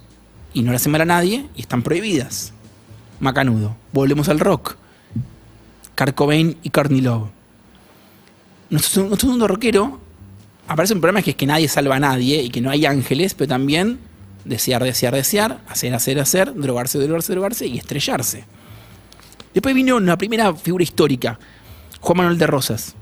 y 0.54 0.64
no 0.64 0.72
le 0.72 0.78
hacen 0.78 0.92
mal 0.92 1.02
a 1.02 1.06
nadie 1.06 1.46
y 1.56 1.62
están 1.62 1.84
prohibidas. 1.84 2.54
Macanudo. 3.20 3.76
Volvemos 3.94 4.30
al 4.30 4.40
rock. 4.40 4.76
Kurt 5.96 6.16
Cobain 6.16 6.58
y 6.62 6.70
Courtney 6.70 7.02
Love. 7.02 7.30
Nuestro, 8.70 9.06
nuestro 9.06 9.30
mundo 9.30 9.48
rockero 9.48 10.00
aparece 10.68 10.94
un 10.94 11.02
problema 11.02 11.22
que 11.22 11.32
es 11.32 11.36
que 11.36 11.46
nadie 11.46 11.68
salva 11.68 11.96
a 11.96 12.00
nadie 12.00 12.42
y 12.44 12.50
que 12.50 12.62
no 12.62 12.70
hay 12.70 12.86
ángeles, 12.86 13.34
pero 13.34 13.48
también 13.48 14.00
desear, 14.46 14.84
desear, 14.84 15.14
desear, 15.14 15.62
hacer, 15.68 15.94
hacer, 15.94 16.20
hacer, 16.20 16.54
drogarse, 16.54 17.00
drogarse, 17.00 17.34
drogarse 17.34 17.68
y 17.68 17.78
estrellarse. 17.78 18.46
Después 19.54 19.74
vino 19.74 19.98
una 19.98 20.18
primera 20.18 20.54
figura 20.54 20.84
histórica, 20.84 21.40
Juan 22.08 22.18
Manuel 22.20 22.38
de 22.38 22.48
Rosas, 22.48 22.96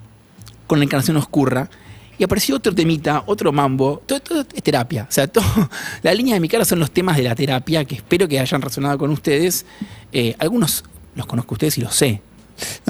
con 0.66 0.80
la 0.80 0.86
encarnación 0.86 1.16
oscura, 1.18 1.70
y 2.18 2.24
apareció 2.24 2.56
otro 2.56 2.74
temita, 2.74 3.22
otro 3.28 3.52
mambo, 3.52 4.02
todo, 4.04 4.20
es 4.52 4.64
terapia. 4.64 5.06
O 5.08 5.12
sea, 5.12 5.28
todo, 5.32 5.70
la 6.02 6.12
línea 6.12 6.34
de 6.34 6.40
mi 6.40 6.50
cara 6.50 6.66
son 6.66 6.80
los 6.80 6.90
temas 6.90 7.16
de 7.16 7.22
la 7.22 7.36
terapia 7.36 7.86
que 7.86 7.94
espero 7.94 8.28
que 8.28 8.40
hayan 8.40 8.64
resonado 8.64 8.98
con 8.98 9.12
ustedes. 9.12 9.64
Eh, 10.12 10.36
algunos 10.40 10.84
los 11.14 11.28
conozco 11.28 11.54
ustedes 11.54 11.78
y 11.78 11.82
los 11.82 11.94
sé. 11.96 12.24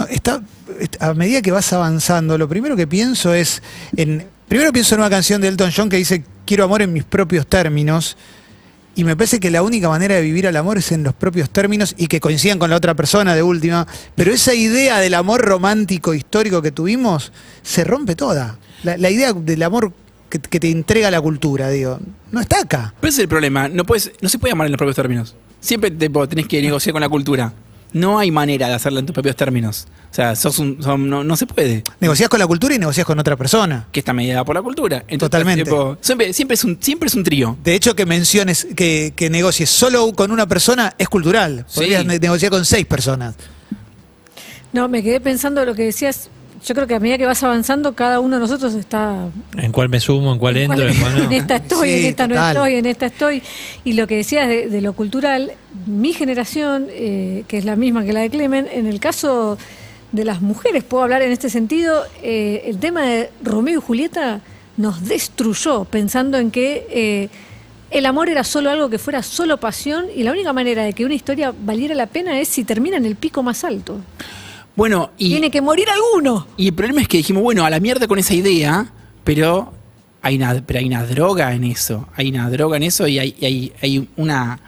Está, 0.09 0.41
a 1.01 1.13
medida 1.15 1.41
que 1.41 1.51
vas 1.51 1.73
avanzando, 1.73 2.37
lo 2.37 2.47
primero 2.47 2.77
que 2.77 2.87
pienso 2.87 3.33
es 3.33 3.61
en. 3.97 4.25
Primero 4.47 4.71
pienso 4.71 4.95
en 4.95 5.01
una 5.01 5.09
canción 5.09 5.41
de 5.41 5.49
Elton 5.49 5.71
John 5.75 5.89
que 5.89 5.97
dice 5.97 6.23
quiero 6.45 6.63
amor 6.63 6.81
en 6.81 6.93
mis 6.93 7.03
propios 7.03 7.45
términos. 7.45 8.15
Y 8.95 9.03
me 9.03 9.15
parece 9.17 9.41
que 9.41 9.51
la 9.51 9.61
única 9.61 9.89
manera 9.89 10.15
de 10.15 10.21
vivir 10.21 10.47
al 10.47 10.55
amor 10.55 10.77
es 10.77 10.91
en 10.93 11.03
los 11.03 11.13
propios 11.13 11.49
términos 11.49 11.93
y 11.97 12.07
que 12.07 12.21
coincidan 12.21 12.57
con 12.59 12.69
la 12.69 12.77
otra 12.77 12.93
persona 12.93 13.35
de 13.35 13.43
última. 13.43 13.85
Pero 14.15 14.31
esa 14.31 14.53
idea 14.53 14.99
del 14.99 15.13
amor 15.13 15.41
romántico 15.41 16.13
histórico 16.13 16.61
que 16.61 16.71
tuvimos 16.71 17.33
se 17.61 17.83
rompe 17.83 18.15
toda. 18.15 18.57
La, 18.83 19.09
idea 19.09 19.33
del 19.33 19.63
amor 19.63 19.91
que, 20.29 20.39
que, 20.39 20.59
te 20.59 20.69
entrega 20.69 21.11
la 21.11 21.19
cultura, 21.19 21.69
digo, 21.69 21.99
no 22.31 22.39
está 22.39 22.61
acá. 22.61 22.93
Pero 22.99 23.09
ese 23.09 23.21
es 23.21 23.23
el 23.23 23.29
problema. 23.29 23.67
No, 23.67 23.83
puedes, 23.83 24.11
no 24.21 24.29
se 24.29 24.39
puede 24.39 24.53
amar 24.53 24.67
en 24.67 24.71
los 24.71 24.77
propios 24.77 24.95
términos. 24.95 25.35
Siempre 25.59 25.91
te, 25.91 26.09
tenés 26.09 26.47
que 26.47 26.61
negociar 26.61 26.93
con 26.93 27.01
la 27.01 27.09
cultura. 27.09 27.51
No 27.93 28.19
hay 28.19 28.29
manera 28.29 28.67
de 28.67 28.73
hacerla 28.73 28.99
en 28.99 29.05
tus 29.05 29.13
propios 29.13 29.35
términos. 29.37 29.87
O 30.11 30.13
sea, 30.15 30.35
sos 30.35 30.59
un, 30.59 30.81
son- 30.83 31.09
no, 31.09 31.23
no 31.23 31.37
se 31.37 31.45
puede. 31.47 31.83
Negociás 31.99 32.29
con 32.29 32.39
la 32.39 32.47
cultura 32.47 32.75
y 32.75 32.79
negociás 32.79 33.05
con 33.05 33.17
otra 33.19 33.35
persona. 33.37 33.87
Que 33.91 33.99
está 34.01 34.11
mediada 34.13 34.43
por 34.43 34.55
la 34.55 34.61
cultura. 34.61 34.97
Entonces, 35.07 35.19
Totalmente. 35.19 35.63
tipo, 35.63 35.97
siempre, 36.01 36.33
siempre, 36.33 36.55
es 36.55 36.63
un, 36.65 36.77
siempre 36.81 37.07
es 37.07 37.15
un 37.15 37.23
trío. 37.23 37.57
De 37.63 37.73
hecho, 37.73 37.95
que 37.95 38.05
menciones, 38.05 38.67
que, 38.75 39.13
que 39.15 39.29
negocies 39.29 39.69
solo 39.69 40.11
con 40.13 40.31
una 40.31 40.45
persona 40.47 40.93
es 40.97 41.07
cultural. 41.09 41.65
Podrías 41.73 42.01
Sí. 42.03 42.19
negociar 42.19 42.51
con 42.51 42.65
seis 42.65 42.85
personas. 42.85 43.35
No, 44.73 44.89
me 44.89 45.01
quedé 45.01 45.21
pensando 45.21 45.63
lo 45.63 45.73
que 45.73 45.83
decías. 45.83 46.29
Yo 46.65 46.73
creo 46.73 46.87
que 46.87 46.95
a 46.95 46.99
medida 46.99 47.17
que 47.19 47.25
vas 47.27 47.43
avanzando, 47.43 47.93
cada 47.93 48.19
uno 48.19 48.37
de 48.37 48.39
nosotros 48.41 48.73
está. 48.73 49.27
¿En 49.57 49.71
cuál 49.71 49.87
me 49.89 49.99
sumo? 49.99 50.33
¿En 50.33 50.39
cuál 50.39 50.57
entro? 50.57 50.77
¿Cuál- 50.79 50.89
¿En 50.89 50.99
cuál 50.99 51.17
no? 51.17 51.23
En 51.25 51.33
esta 51.33 51.55
estoy, 51.57 51.89
Sí, 51.89 51.99
en 51.99 52.05
esta 52.05 52.27
no 52.27 52.35
estoy, 52.49 52.73
en 52.75 52.85
esta 52.87 53.05
estoy. 53.05 53.43
Y 53.83 53.93
lo 53.93 54.07
que 54.07 54.15
decías 54.17 54.47
de, 54.47 54.67
de 54.69 54.81
lo 54.81 54.93
cultural, 54.93 55.51
mi 55.85 56.13
generación, 56.13 56.87
eh, 56.89 57.43
que 57.47 57.57
es 57.59 57.65
la 57.65 57.75
misma 57.75 58.03
que 58.03 58.13
la 58.13 58.21
de 58.21 58.29
Clemen, 58.31 58.67
en 58.71 58.87
el 58.87 58.99
caso 58.99 59.57
de 60.11 60.25
las 60.25 60.41
mujeres, 60.41 60.83
puedo 60.83 61.03
hablar 61.03 61.21
en 61.21 61.31
este 61.31 61.49
sentido, 61.49 62.03
eh, 62.23 62.63
el 62.65 62.77
tema 62.79 63.03
de 63.03 63.29
Romeo 63.43 63.79
y 63.79 63.81
Julieta 63.81 64.41
nos 64.77 65.05
destruyó, 65.07 65.85
pensando 65.85 66.37
en 66.39 66.49
que 66.51 66.87
eh, 66.89 67.29
el 67.91 68.05
amor 68.07 68.27
era 68.29 68.43
solo 68.43 68.69
algo 68.71 68.89
que 68.89 68.97
fuera 68.97 69.21
solo 69.23 69.57
pasión 69.57 70.05
y 70.15 70.23
la 70.23 70.31
única 70.31 70.51
manera 70.51 70.83
de 70.83 70.93
que 70.93 71.05
una 71.05 71.13
historia 71.13 71.53
valiera 71.63 71.93
la 71.95 72.07
pena 72.07 72.39
es 72.39 72.47
si 72.47 72.63
termina 72.63 72.97
en 72.97 73.05
el 73.05 73.15
pico 73.15 73.43
más 73.43 73.63
alto. 73.63 73.99
Bueno, 74.75 75.11
y, 75.17 75.29
Tiene 75.29 75.49
que 75.49 75.61
morir 75.61 75.87
alguno. 75.89 76.47
y 76.57 76.67
el 76.67 76.73
problema 76.73 77.01
es 77.01 77.07
que 77.07 77.17
dijimos, 77.17 77.43
bueno, 77.43 77.65
a 77.65 77.69
la 77.69 77.79
mierda 77.79 78.07
con 78.07 78.19
esa 78.19 78.33
idea, 78.33 78.91
pero 79.23 79.73
hay 80.21 80.35
una, 80.35 80.61
pero 80.65 80.79
hay 80.79 80.85
una 80.85 81.05
droga 81.05 81.53
en 81.53 81.63
eso. 81.63 82.07
Hay 82.15 82.29
una 82.29 82.49
droga 82.49 82.77
en 82.77 82.83
eso 82.83 83.07
y 83.07 83.19
hay, 83.19 83.35
hay, 83.41 83.73
hay 83.81 84.09
una, 84.17 84.59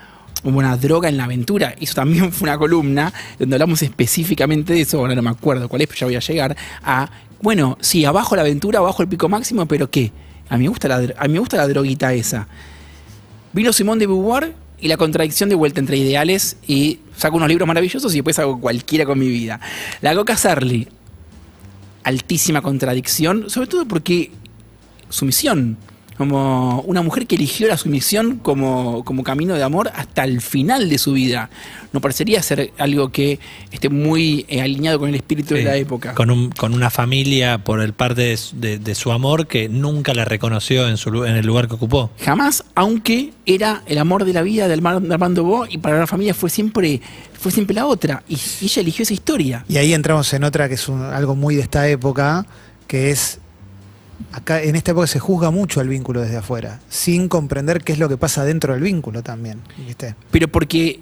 una 0.43 0.77
droga 0.77 1.09
en 1.09 1.17
la 1.17 1.25
aventura. 1.25 1.75
Eso 1.79 1.95
también 1.95 2.31
fue 2.31 2.47
una 2.47 2.57
columna 2.57 3.11
donde 3.37 3.55
hablamos 3.55 3.81
específicamente 3.81 4.73
de 4.73 4.81
eso, 4.81 4.99
ahora 4.99 5.15
no 5.15 5.21
me 5.21 5.29
acuerdo 5.29 5.67
cuál 5.67 5.81
es, 5.81 5.87
pero 5.87 5.99
ya 5.99 6.05
voy 6.07 6.15
a 6.15 6.19
llegar 6.19 6.55
a, 6.83 7.09
bueno, 7.41 7.77
sí, 7.81 8.05
abajo 8.05 8.35
la 8.35 8.43
aventura, 8.43 8.79
abajo 8.79 9.01
el 9.01 9.09
pico 9.09 9.27
máximo, 9.29 9.65
pero 9.65 9.89
¿qué? 9.89 10.11
A 10.49 10.57
mí 10.57 10.63
me 10.63 10.69
gusta 10.69 10.87
la, 10.87 10.95
a 10.95 11.27
mí 11.27 11.33
me 11.33 11.39
gusta 11.39 11.57
la 11.57 11.67
droguita 11.67 12.13
esa. 12.13 12.47
Vino 13.51 13.73
Simón 13.73 13.99
de 13.99 14.07
Beauvoir 14.07 14.53
y 14.79 14.87
la 14.87 14.97
contradicción 14.97 15.49
de 15.49 15.55
vuelta 15.55 15.79
entre 15.79 15.97
ideales 15.97 16.57
y 16.67 16.99
saco 17.15 17.37
unos 17.37 17.49
libros 17.49 17.67
maravillosos 17.67 18.13
y 18.13 18.17
después 18.17 18.37
hago 18.39 18.59
cualquiera 18.59 19.05
con 19.05 19.17
mi 19.17 19.27
vida. 19.27 19.59
La 20.01 20.15
Coca 20.15 20.37
Sarli, 20.37 20.87
altísima 22.03 22.61
contradicción, 22.61 23.49
sobre 23.49 23.67
todo 23.67 23.87
porque 23.87 24.31
sumisión, 25.09 25.77
como 26.17 26.81
una 26.81 27.01
mujer 27.01 27.27
que 27.27 27.35
eligió 27.35 27.67
la 27.67 27.77
sumisión 27.77 28.37
como, 28.37 29.03
como 29.05 29.23
camino 29.23 29.53
de 29.55 29.63
amor 29.63 29.91
hasta 29.95 30.23
el 30.23 30.41
final 30.41 30.89
de 30.89 30.97
su 30.97 31.13
vida. 31.13 31.49
No 31.93 32.01
parecería 32.01 32.41
ser 32.41 32.73
algo 32.77 33.09
que 33.09 33.39
esté 33.71 33.89
muy 33.89 34.45
eh, 34.49 34.61
alineado 34.61 34.99
con 34.99 35.09
el 35.09 35.15
espíritu 35.15 35.53
de 35.53 35.63
la 35.63 35.75
época. 35.75 36.13
Con, 36.15 36.31
un- 36.31 36.49
con 36.51 36.73
una 36.73 36.89
familia 36.89 37.59
por 37.63 37.81
el 37.81 37.93
parte 37.93 38.21
de, 38.23 38.37
su- 38.37 38.59
de- 38.59 38.79
de 38.79 38.95
su 38.95 39.11
amor 39.11 39.47
que 39.47 39.69
nunca 39.69 40.13
la 40.13 40.25
reconoció 40.25 40.87
en, 40.87 40.97
su, 40.97 41.23
en 41.25 41.35
el 41.35 41.45
lugar 41.45 41.67
que 41.67 41.75
ocupó. 41.75 42.09
Jamás, 42.23 42.63
aunque 42.75 43.31
era 43.45 43.83
el 43.85 43.97
amor 43.97 44.25
de 44.25 44.33
la 44.33 44.41
vida 44.41 44.67
del 44.67 44.81
Mar- 44.81 45.01
de 45.01 45.13
Armando 45.13 45.43
Bo 45.43 45.65
y 45.69 45.77
para 45.77 45.97
la 45.99 46.07
familia 46.07 46.33
fue 46.33 46.49
siempre, 46.49 46.99
fue 47.39 47.51
siempre 47.51 47.75
la 47.75 47.85
otra. 47.85 48.23
Y, 48.27 48.35
y 48.61 48.65
ella 48.65 48.81
eligió 48.81 49.03
esa 49.03 49.13
historia. 49.13 49.65
Y 49.69 49.77
ahí 49.77 49.93
entramos 49.93 50.33
en 50.33 50.43
otra 50.43 50.67
que 50.67 50.75
es 50.75 50.87
un- 50.89 51.01
algo 51.03 51.35
muy 51.35 51.55
de 51.55 51.61
esta 51.61 51.87
época, 51.87 52.45
que 52.87 53.11
es, 53.11 53.39
acá 54.31 54.61
en 54.61 54.75
esta 54.75 54.91
época 54.91 55.07
se 55.07 55.19
juzga 55.19 55.51
mucho 55.51 55.81
el 55.81 55.89
vínculo 55.89 56.21
desde 56.21 56.37
afuera, 56.37 56.79
sin 56.89 57.27
comprender 57.27 57.83
qué 57.83 57.93
es 57.93 57.99
lo 57.99 58.09
que 58.09 58.17
pasa 58.17 58.43
dentro 58.43 58.73
del 58.73 58.83
vínculo 58.83 59.23
también. 59.23 59.61
¿viste? 59.85 60.15
Pero 60.31 60.47
porque, 60.47 60.99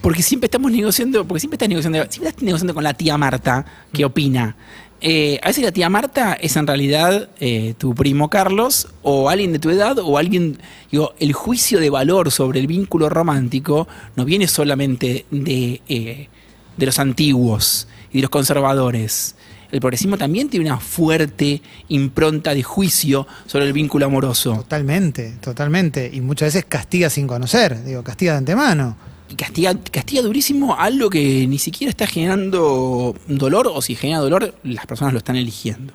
porque 0.00 0.22
siempre 0.22 0.46
estamos 0.46 0.72
negociando, 0.72 1.26
porque 1.26 1.40
siempre 1.40 1.56
estás 1.56 1.68
negociando, 1.68 1.98
siempre 2.10 2.28
estás 2.30 2.42
negociando 2.42 2.74
con 2.74 2.84
la 2.84 2.94
tía 2.94 3.16
Marta, 3.18 3.64
que 3.92 4.04
opina. 4.04 4.56
Eh, 5.00 5.38
a 5.42 5.48
veces 5.48 5.62
la 5.62 5.72
tía 5.72 5.90
Marta 5.90 6.32
es 6.32 6.56
en 6.56 6.66
realidad 6.66 7.28
eh, 7.38 7.74
tu 7.76 7.94
primo 7.94 8.30
Carlos 8.30 8.88
o 9.02 9.28
alguien 9.28 9.52
de 9.52 9.58
tu 9.58 9.68
edad 9.68 9.98
o 9.98 10.16
alguien, 10.16 10.58
digo, 10.90 11.14
el 11.18 11.34
juicio 11.34 11.78
de 11.78 11.90
valor 11.90 12.30
sobre 12.30 12.60
el 12.60 12.66
vínculo 12.66 13.10
romántico 13.10 13.86
no 14.16 14.24
viene 14.24 14.48
solamente 14.48 15.26
de, 15.30 15.82
eh, 15.88 16.28
de 16.76 16.86
los 16.86 16.98
antiguos 16.98 17.86
y 18.12 18.18
de 18.18 18.22
los 18.22 18.30
conservadores. 18.30 19.36
El 19.74 19.80
progresismo 19.80 20.16
también 20.16 20.48
tiene 20.48 20.66
una 20.66 20.78
fuerte 20.78 21.60
impronta 21.88 22.54
de 22.54 22.62
juicio 22.62 23.26
sobre 23.44 23.66
el 23.66 23.72
vínculo 23.72 24.06
amoroso. 24.06 24.54
Totalmente, 24.54 25.32
totalmente. 25.40 26.08
Y 26.12 26.20
muchas 26.20 26.54
veces 26.54 26.64
castiga 26.68 27.10
sin 27.10 27.26
conocer, 27.26 27.82
digo, 27.82 28.04
castiga 28.04 28.34
de 28.34 28.38
antemano. 28.38 28.96
y 29.28 29.34
castiga, 29.34 29.74
castiga 29.90 30.22
durísimo 30.22 30.76
algo 30.78 31.10
que 31.10 31.48
ni 31.48 31.58
siquiera 31.58 31.90
está 31.90 32.06
generando 32.06 33.16
dolor, 33.26 33.66
o 33.66 33.82
si 33.82 33.96
genera 33.96 34.20
dolor, 34.20 34.54
las 34.62 34.86
personas 34.86 35.12
lo 35.12 35.18
están 35.18 35.34
eligiendo. 35.34 35.92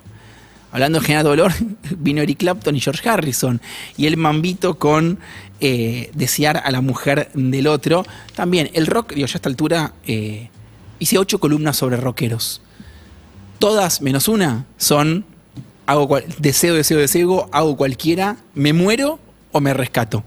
Hablando 0.72 1.00
de 1.00 1.06
generar 1.06 1.24
dolor, 1.24 1.50
vino 1.96 2.20
Eric 2.20 2.36
Clapton 2.36 2.76
y 2.76 2.80
George 2.80 3.08
Harrison, 3.08 3.62
y 3.96 4.04
el 4.04 4.18
mambito 4.18 4.78
con 4.78 5.20
eh, 5.58 6.10
desear 6.12 6.58
a 6.58 6.70
la 6.70 6.82
mujer 6.82 7.30
del 7.32 7.66
otro. 7.66 8.04
También, 8.34 8.68
el 8.74 8.86
rock, 8.86 9.14
digo, 9.14 9.26
ya 9.26 9.36
a 9.36 9.38
esta 9.38 9.48
altura, 9.48 9.94
eh, 10.06 10.50
hice 10.98 11.16
ocho 11.16 11.40
columnas 11.40 11.78
sobre 11.78 11.96
rockeros. 11.96 12.60
Todas, 13.60 14.00
menos 14.02 14.26
una, 14.26 14.66
son 14.78 15.24
hago 15.86 16.08
cual- 16.08 16.24
deseo, 16.38 16.74
deseo, 16.74 16.98
deseo, 16.98 17.48
hago 17.52 17.76
cualquiera, 17.76 18.36
me 18.54 18.72
muero 18.72 19.20
o 19.52 19.60
me 19.60 19.72
rescato. 19.74 20.24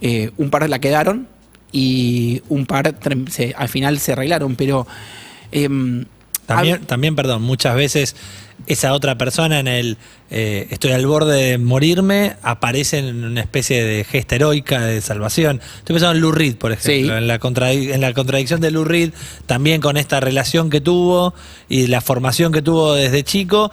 Eh, 0.00 0.30
un 0.38 0.50
par 0.50 0.62
la 0.68 0.78
quedaron 0.80 1.28
y 1.72 2.42
un 2.48 2.66
par 2.66 2.94
se- 3.30 3.54
al 3.56 3.68
final 3.68 3.98
se 4.00 4.12
arreglaron, 4.12 4.56
pero 4.56 4.86
em, 5.52 6.06
También, 6.46 6.84
también, 6.86 7.14
perdón, 7.14 7.42
muchas 7.42 7.74
veces 7.76 8.16
esa 8.66 8.92
otra 8.92 9.16
persona 9.16 9.60
en 9.60 9.68
el 9.68 9.96
eh, 10.30 10.66
estoy 10.70 10.92
al 10.92 11.06
borde 11.06 11.42
de 11.42 11.58
morirme 11.58 12.36
aparece 12.42 12.98
en 12.98 13.24
una 13.24 13.40
especie 13.40 13.82
de 13.82 14.04
gesta 14.04 14.34
heroica 14.36 14.80
de 14.84 15.00
salvación. 15.00 15.60
Estoy 15.78 15.94
pensando 15.94 16.16
en 16.16 16.20
Lou 16.20 16.32
Reed, 16.32 16.56
por 16.56 16.72
ejemplo, 16.72 16.92
Sí. 17.14 17.18
en, 17.18 17.26
la 17.28 17.38
en 17.94 18.00
la 18.00 18.12
contradicción 18.12 18.60
de 18.60 18.70
Lou 18.70 18.84
Reed, 18.84 19.12
también 19.46 19.80
con 19.80 19.96
esta 19.96 20.20
relación 20.20 20.68
que 20.68 20.80
tuvo 20.82 21.32
y 21.68 21.86
la 21.86 22.00
formación 22.00 22.52
que 22.52 22.60
tuvo 22.62 22.94
desde 22.94 23.22
chico. 23.24 23.70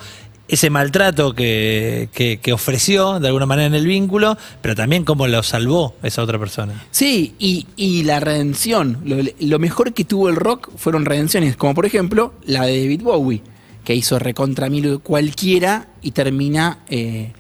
Ese 0.48 0.70
maltrato 0.70 1.34
que, 1.34 2.08
que- 2.13 2.38
que 2.38 2.54
ofreció 2.54 3.20
de 3.20 3.27
alguna 3.30 3.48
manera 3.48 3.65
en 3.65 3.74
el 3.74 3.88
vínculo, 3.88 4.38
pero 4.62 4.75
también 4.75 5.04
cómo 5.04 5.27
lo 5.27 5.42
salvó 5.42 5.96
esa 6.04 6.22
otra 6.22 6.38
persona. 6.38 6.86
Sí, 6.92 7.34
y, 7.39 7.65
y 7.75 8.04
la 8.04 8.20
redención. 8.20 9.00
Lo, 9.04 9.18
lo 9.39 9.58
mejor 9.60 9.92
que 9.94 10.06
tuvo 10.06 10.30
el 10.30 10.36
rock 10.36 10.70
fueron 10.77 11.04
redenciones, 11.06 11.56
como 11.58 11.74
por 11.74 11.88
ejemplo 11.88 12.32
la 12.46 12.63
de 12.68 12.80
David 12.80 13.01
Bowie, 13.01 13.42
que 13.86 13.96
hizo 13.96 14.20
recontra 14.20 14.68
mil 14.70 15.00
cualquiera 15.00 15.88
y 16.01 16.12
termina 16.12 16.80
eh, 16.89 17.32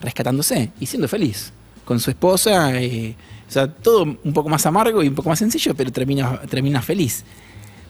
rescatándose 0.00 0.70
y 0.80 0.86
siendo 0.86 1.06
feliz 1.06 1.52
con 1.84 2.00
su 2.00 2.10
esposa. 2.10 2.80
eh, 2.80 3.14
o 3.46 3.52
sea, 3.52 3.68
todo 3.68 4.04
un 4.04 4.32
poco 4.32 4.48
más 4.48 4.64
amargo 4.64 5.02
y 5.02 5.08
un 5.08 5.14
poco 5.14 5.28
más 5.28 5.38
sencillo, 5.38 5.74
pero 5.74 5.92
termina, 5.92 6.40
termina 6.48 6.80
feliz. 6.80 7.22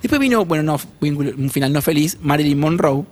Después 0.02 0.20
vino, 0.20 0.44
bueno, 0.44 0.64
no, 0.64 0.80
un 1.00 1.50
final 1.50 1.72
no 1.72 1.80
feliz, 1.80 2.18
Marilyn 2.20 2.58
Monroe, 2.58 3.04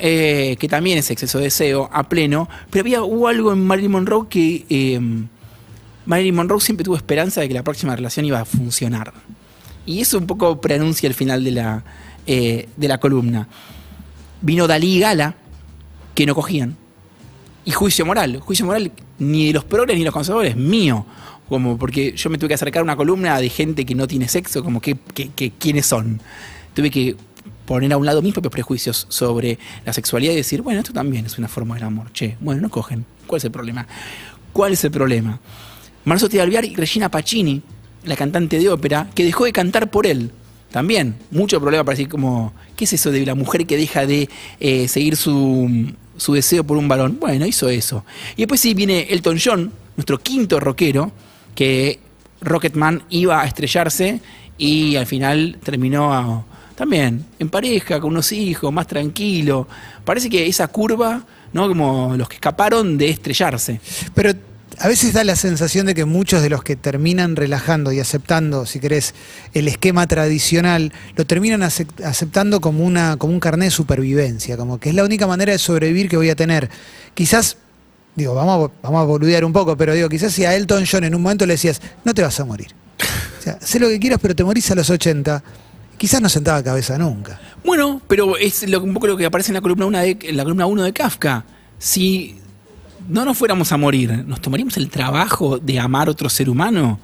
eh, 0.00 0.56
que 0.58 0.66
también 0.66 0.98
es 0.98 1.08
exceso 1.12 1.38
de 1.38 1.44
deseo 1.44 1.88
a 1.92 2.08
pleno, 2.08 2.48
pero 2.68 2.82
había, 2.82 3.04
hubo 3.04 3.28
algo 3.28 3.52
en 3.52 3.64
Marilyn 3.64 3.92
Monroe 3.92 4.26
que 4.28 5.00
Marilyn 6.06 6.34
Monroe 6.34 6.60
siempre 6.60 6.82
tuvo 6.82 6.96
esperanza 6.96 7.40
de 7.40 7.46
que 7.46 7.54
la 7.54 7.62
próxima 7.62 7.94
relación 7.94 8.26
iba 8.26 8.40
a 8.40 8.44
funcionar. 8.44 9.12
Y 9.86 10.00
eso 10.00 10.18
un 10.18 10.26
poco 10.26 10.60
preanuncia 10.60 11.06
el 11.06 11.14
final 11.14 11.44
de 11.44 11.52
la, 11.52 11.84
de 12.26 12.88
la 12.88 12.98
columna. 12.98 13.46
Vino 14.44 14.66
Dalí 14.66 14.96
y 14.96 15.00
Gala, 15.00 15.36
que 16.14 16.26
no 16.26 16.34
cogían. 16.34 16.76
Y 17.64 17.70
juicio 17.70 18.04
moral. 18.04 18.40
Juicio 18.40 18.66
moral 18.66 18.92
ni 19.18 19.46
de 19.46 19.54
los 19.54 19.64
progres 19.64 19.96
ni 19.96 20.02
de 20.02 20.04
los 20.04 20.12
conservadores, 20.12 20.54
mío. 20.54 21.06
Como 21.48 21.78
porque 21.78 22.12
yo 22.14 22.28
me 22.28 22.36
tuve 22.36 22.48
que 22.48 22.54
acercar 22.54 22.80
a 22.80 22.84
una 22.84 22.94
columna 22.94 23.38
de 23.38 23.48
gente 23.48 23.86
que 23.86 23.94
no 23.94 24.06
tiene 24.06 24.28
sexo, 24.28 24.62
como 24.62 24.82
que, 24.82 24.98
quiénes 25.58 25.86
son. 25.86 26.20
Tuve 26.74 26.90
que 26.90 27.16
poner 27.64 27.90
a 27.94 27.96
un 27.96 28.04
lado 28.04 28.20
mis 28.20 28.34
propios 28.34 28.52
prejuicios 28.52 29.06
sobre 29.08 29.58
la 29.86 29.94
sexualidad 29.94 30.34
y 30.34 30.36
decir, 30.36 30.60
bueno, 30.60 30.80
esto 30.80 30.92
también 30.92 31.24
es 31.24 31.38
una 31.38 31.48
forma 31.48 31.76
del 31.76 31.84
amor. 31.84 32.12
Che, 32.12 32.36
bueno, 32.40 32.60
no 32.60 32.68
cogen. 32.68 33.06
¿Cuál 33.26 33.38
es 33.38 33.44
el 33.44 33.50
problema? 33.50 33.86
¿Cuál 34.52 34.74
es 34.74 34.84
el 34.84 34.90
problema? 34.90 35.40
Marzotti 36.04 36.38
Alvear 36.38 36.66
y 36.66 36.76
Regina 36.76 37.10
Pacini, 37.10 37.62
la 38.04 38.14
cantante 38.14 38.58
de 38.58 38.68
ópera, 38.68 39.08
que 39.14 39.24
dejó 39.24 39.46
de 39.46 39.54
cantar 39.54 39.90
por 39.90 40.06
él. 40.06 40.32
También, 40.74 41.14
mucho 41.30 41.60
problema 41.60 41.84
para 41.84 41.94
decir 41.94 42.08
como, 42.08 42.52
¿qué 42.74 42.84
es 42.84 42.92
eso 42.94 43.12
de 43.12 43.24
la 43.24 43.36
mujer 43.36 43.64
que 43.64 43.76
deja 43.76 44.06
de 44.06 44.28
eh, 44.58 44.88
seguir 44.88 45.14
su, 45.14 45.94
su 46.16 46.34
deseo 46.34 46.64
por 46.64 46.76
un 46.76 46.88
varón? 46.88 47.18
Bueno, 47.20 47.46
hizo 47.46 47.68
eso. 47.68 48.04
Y 48.34 48.38
después 48.38 48.60
sí 48.60 48.74
viene 48.74 49.06
Elton 49.08 49.38
John, 49.40 49.72
nuestro 49.96 50.18
quinto 50.18 50.58
rockero, 50.58 51.12
que 51.54 52.00
Rocketman 52.40 53.04
iba 53.10 53.40
a 53.40 53.46
estrellarse 53.46 54.20
y 54.58 54.96
al 54.96 55.06
final 55.06 55.58
terminó 55.62 56.44
también 56.74 57.24
en 57.38 57.50
pareja, 57.50 58.00
con 58.00 58.10
unos 58.10 58.32
hijos, 58.32 58.72
más 58.72 58.88
tranquilo. 58.88 59.68
Parece 60.04 60.28
que 60.28 60.44
esa 60.44 60.66
curva, 60.66 61.24
¿no? 61.52 61.68
Como 61.68 62.16
los 62.16 62.28
que 62.28 62.34
escaparon 62.34 62.98
de 62.98 63.10
estrellarse. 63.10 63.80
Pero 64.12 64.32
a 64.78 64.88
veces 64.88 65.12
da 65.12 65.24
la 65.24 65.36
sensación 65.36 65.86
de 65.86 65.94
que 65.94 66.04
muchos 66.04 66.42
de 66.42 66.48
los 66.50 66.62
que 66.62 66.76
terminan 66.76 67.36
relajando 67.36 67.92
y 67.92 68.00
aceptando, 68.00 68.66
si 68.66 68.80
querés, 68.80 69.14
el 69.52 69.68
esquema 69.68 70.06
tradicional, 70.06 70.92
lo 71.16 71.24
terminan 71.26 71.60
acep- 71.62 72.04
aceptando 72.04 72.60
como, 72.60 72.84
una, 72.84 73.16
como 73.16 73.32
un 73.32 73.40
carnet 73.40 73.66
de 73.68 73.70
supervivencia, 73.70 74.56
como 74.56 74.78
que 74.78 74.88
es 74.90 74.94
la 74.94 75.04
única 75.04 75.26
manera 75.26 75.52
de 75.52 75.58
sobrevivir 75.58 76.08
que 76.08 76.16
voy 76.16 76.30
a 76.30 76.36
tener. 76.36 76.68
Quizás, 77.14 77.56
digo, 78.16 78.34
vamos 78.34 78.70
a, 78.70 78.72
vamos 78.82 79.00
a 79.02 79.04
boludear 79.04 79.44
un 79.44 79.52
poco, 79.52 79.76
pero 79.76 79.94
digo, 79.94 80.08
quizás 80.08 80.32
si 80.32 80.44
a 80.44 80.54
Elton 80.54 80.84
John 80.90 81.04
en 81.04 81.14
un 81.14 81.22
momento 81.22 81.46
le 81.46 81.54
decías, 81.54 81.80
no 82.04 82.14
te 82.14 82.22
vas 82.22 82.38
a 82.40 82.44
morir. 82.44 82.68
O 83.38 83.42
sea, 83.42 83.58
sé 83.60 83.78
lo 83.78 83.88
que 83.88 83.98
quieras, 84.00 84.18
pero 84.22 84.34
te 84.34 84.42
morís 84.44 84.70
a 84.70 84.74
los 84.74 84.88
80. 84.90 85.42
Quizás 85.98 86.20
no 86.20 86.28
sentaba 86.28 86.62
cabeza 86.62 86.98
nunca. 86.98 87.40
Bueno, 87.64 88.00
pero 88.08 88.36
es 88.36 88.68
lo- 88.68 88.82
un 88.82 88.94
poco 88.94 89.06
lo 89.06 89.16
que 89.16 89.26
aparece 89.26 89.50
en 89.50 89.54
la 89.54 89.60
columna 89.60 89.86
1 89.86 89.98
de, 89.98 90.18
la 90.32 90.42
columna 90.42 90.66
1 90.66 90.82
de 90.82 90.92
Kafka. 90.92 91.44
Si 91.78 92.38
no 93.08 93.24
nos 93.24 93.36
fuéramos 93.36 93.72
a 93.72 93.76
morir, 93.76 94.24
¿nos 94.26 94.40
tomaríamos 94.40 94.76
el 94.76 94.88
trabajo 94.88 95.58
de 95.58 95.78
amar 95.78 96.08
otro 96.08 96.28
ser 96.28 96.48
humano? 96.48 96.98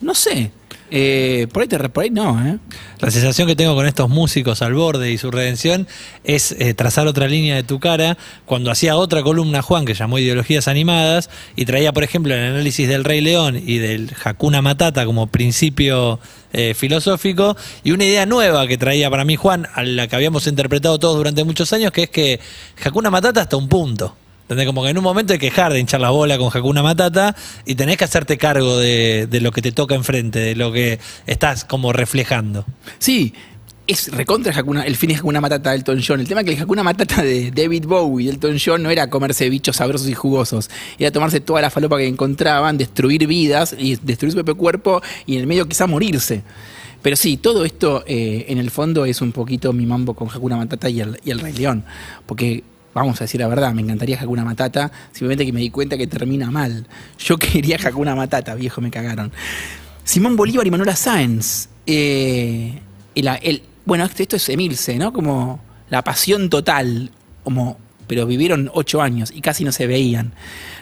No 0.00 0.14
sé. 0.14 0.52
Eh, 0.88 1.48
por 1.52 1.62
ahí 1.62 1.68
te 1.68 2.10
no, 2.10 2.46
¿eh? 2.46 2.58
La 3.00 3.10
sensación 3.10 3.48
que 3.48 3.56
tengo 3.56 3.74
con 3.74 3.86
estos 3.86 4.08
músicos 4.08 4.62
al 4.62 4.74
borde 4.74 5.10
y 5.10 5.18
su 5.18 5.32
redención 5.32 5.88
es 6.22 6.52
eh, 6.52 6.74
trazar 6.74 7.08
otra 7.08 7.26
línea 7.26 7.56
de 7.56 7.64
tu 7.64 7.80
cara. 7.80 8.16
Cuando 8.44 8.70
hacía 8.70 8.96
otra 8.96 9.22
columna 9.22 9.62
Juan 9.62 9.84
que 9.84 9.94
llamó 9.94 10.18
Ideologías 10.18 10.68
Animadas 10.68 11.28
y 11.56 11.64
traía, 11.64 11.92
por 11.92 12.04
ejemplo, 12.04 12.34
el 12.34 12.40
análisis 12.40 12.88
del 12.88 13.02
Rey 13.02 13.20
León 13.20 13.60
y 13.64 13.78
del 13.78 14.12
Hakuna 14.22 14.62
Matata 14.62 15.04
como 15.06 15.26
principio 15.26 16.20
eh, 16.52 16.74
filosófico 16.74 17.56
y 17.82 17.90
una 17.90 18.04
idea 18.04 18.24
nueva 18.24 18.68
que 18.68 18.78
traía 18.78 19.10
para 19.10 19.24
mí 19.24 19.34
Juan, 19.34 19.66
a 19.74 19.82
la 19.82 20.06
que 20.06 20.14
habíamos 20.14 20.46
interpretado 20.46 21.00
todos 21.00 21.16
durante 21.16 21.42
muchos 21.42 21.72
años, 21.72 21.90
que 21.90 22.04
es 22.04 22.10
que 22.10 22.40
Hakuna 22.84 23.10
Matata 23.10 23.40
hasta 23.40 23.56
un 23.56 23.68
punto. 23.68 24.14
¿Entendés? 24.46 24.66
Como 24.66 24.84
que 24.84 24.90
en 24.90 24.98
un 24.98 25.02
momento 25.02 25.32
hay 25.32 25.40
que 25.40 25.46
dejar 25.46 25.72
de 25.72 25.80
hinchar 25.80 26.00
la 26.00 26.10
bola 26.10 26.38
con 26.38 26.50
Hakuna 26.54 26.80
Matata 26.80 27.34
y 27.64 27.74
tenés 27.74 27.96
que 27.96 28.04
hacerte 28.04 28.38
cargo 28.38 28.78
de, 28.78 29.26
de 29.28 29.40
lo 29.40 29.50
que 29.50 29.60
te 29.60 29.72
toca 29.72 29.96
enfrente, 29.96 30.38
de 30.38 30.54
lo 30.54 30.70
que 30.70 31.00
estás 31.26 31.64
como 31.64 31.92
reflejando. 31.92 32.64
Sí, 33.00 33.34
es 33.88 34.12
recontra 34.12 34.52
el 34.52 34.78
el 34.78 34.96
fin 34.96 35.10
de 35.10 35.16
Hakuna 35.16 35.40
Matata 35.40 35.70
de 35.70 35.76
Elton 35.76 36.00
John. 36.06 36.20
El 36.20 36.28
tema 36.28 36.40
es 36.42 36.46
que 36.46 36.52
el 36.54 36.60
Hakuna 36.60 36.82
Matata 36.82 37.22
de 37.22 37.50
David 37.50 37.86
Bowie 37.86 38.26
y 38.26 38.28
Elton 38.28 38.56
John 38.64 38.82
no 38.82 38.90
era 38.90 39.08
comerse 39.08 39.48
bichos 39.48 39.76
sabrosos 39.76 40.08
y 40.08 40.14
jugosos. 40.14 40.70
Era 40.98 41.10
tomarse 41.10 41.40
toda 41.40 41.60
la 41.60 41.70
falopa 41.70 41.98
que 41.98 42.06
encontraban, 42.06 42.78
destruir 42.78 43.26
vidas 43.26 43.74
y 43.78 43.96
destruir 43.96 44.32
su 44.32 44.36
propio 44.36 44.56
cuerpo 44.56 45.02
y 45.26 45.34
en 45.34 45.40
el 45.40 45.46
medio 45.46 45.66
quizá 45.66 45.86
morirse. 45.86 46.42
Pero 47.02 47.14
sí, 47.14 47.36
todo 47.36 47.64
esto 47.64 48.02
eh, 48.06 48.46
en 48.48 48.58
el 48.58 48.70
fondo 48.70 49.04
es 49.04 49.20
un 49.20 49.30
poquito 49.30 49.72
mi 49.72 49.86
mambo 49.86 50.14
con 50.14 50.28
Hakuna 50.28 50.56
Matata 50.56 50.88
y 50.88 51.00
el 51.00 51.38
Rey 51.40 51.52
León. 51.52 51.84
Porque, 52.26 52.64
vamos 53.00 53.20
a 53.20 53.24
decir 53.24 53.40
la 53.40 53.48
verdad, 53.48 53.72
me 53.72 53.82
encantaría 53.82 54.18
Hakuna 54.20 54.44
Matata, 54.44 54.90
simplemente 55.12 55.44
que 55.44 55.52
me 55.52 55.60
di 55.60 55.70
cuenta 55.70 55.96
que 55.96 56.06
termina 56.06 56.50
mal. 56.50 56.86
Yo 57.18 57.36
quería 57.38 57.78
Hakuna 57.82 58.14
Matata, 58.14 58.54
viejo, 58.54 58.80
me 58.80 58.90
cagaron. 58.90 59.32
Simón 60.04 60.36
Bolívar 60.36 60.66
y 60.66 60.70
Manuela 60.70 60.96
Sáenz. 60.96 61.68
eh, 61.86 62.80
bueno, 63.84 64.04
esto, 64.04 64.22
esto 64.22 64.36
es 64.36 64.48
Emilce, 64.48 64.98
¿no? 64.98 65.12
Como 65.12 65.60
la 65.90 66.02
pasión 66.02 66.48
total, 66.50 67.10
como, 67.44 67.78
pero 68.06 68.26
vivieron 68.26 68.70
ocho 68.72 69.02
años 69.02 69.32
y 69.34 69.40
casi 69.40 69.64
no 69.64 69.72
se 69.72 69.86
veían. 69.86 70.32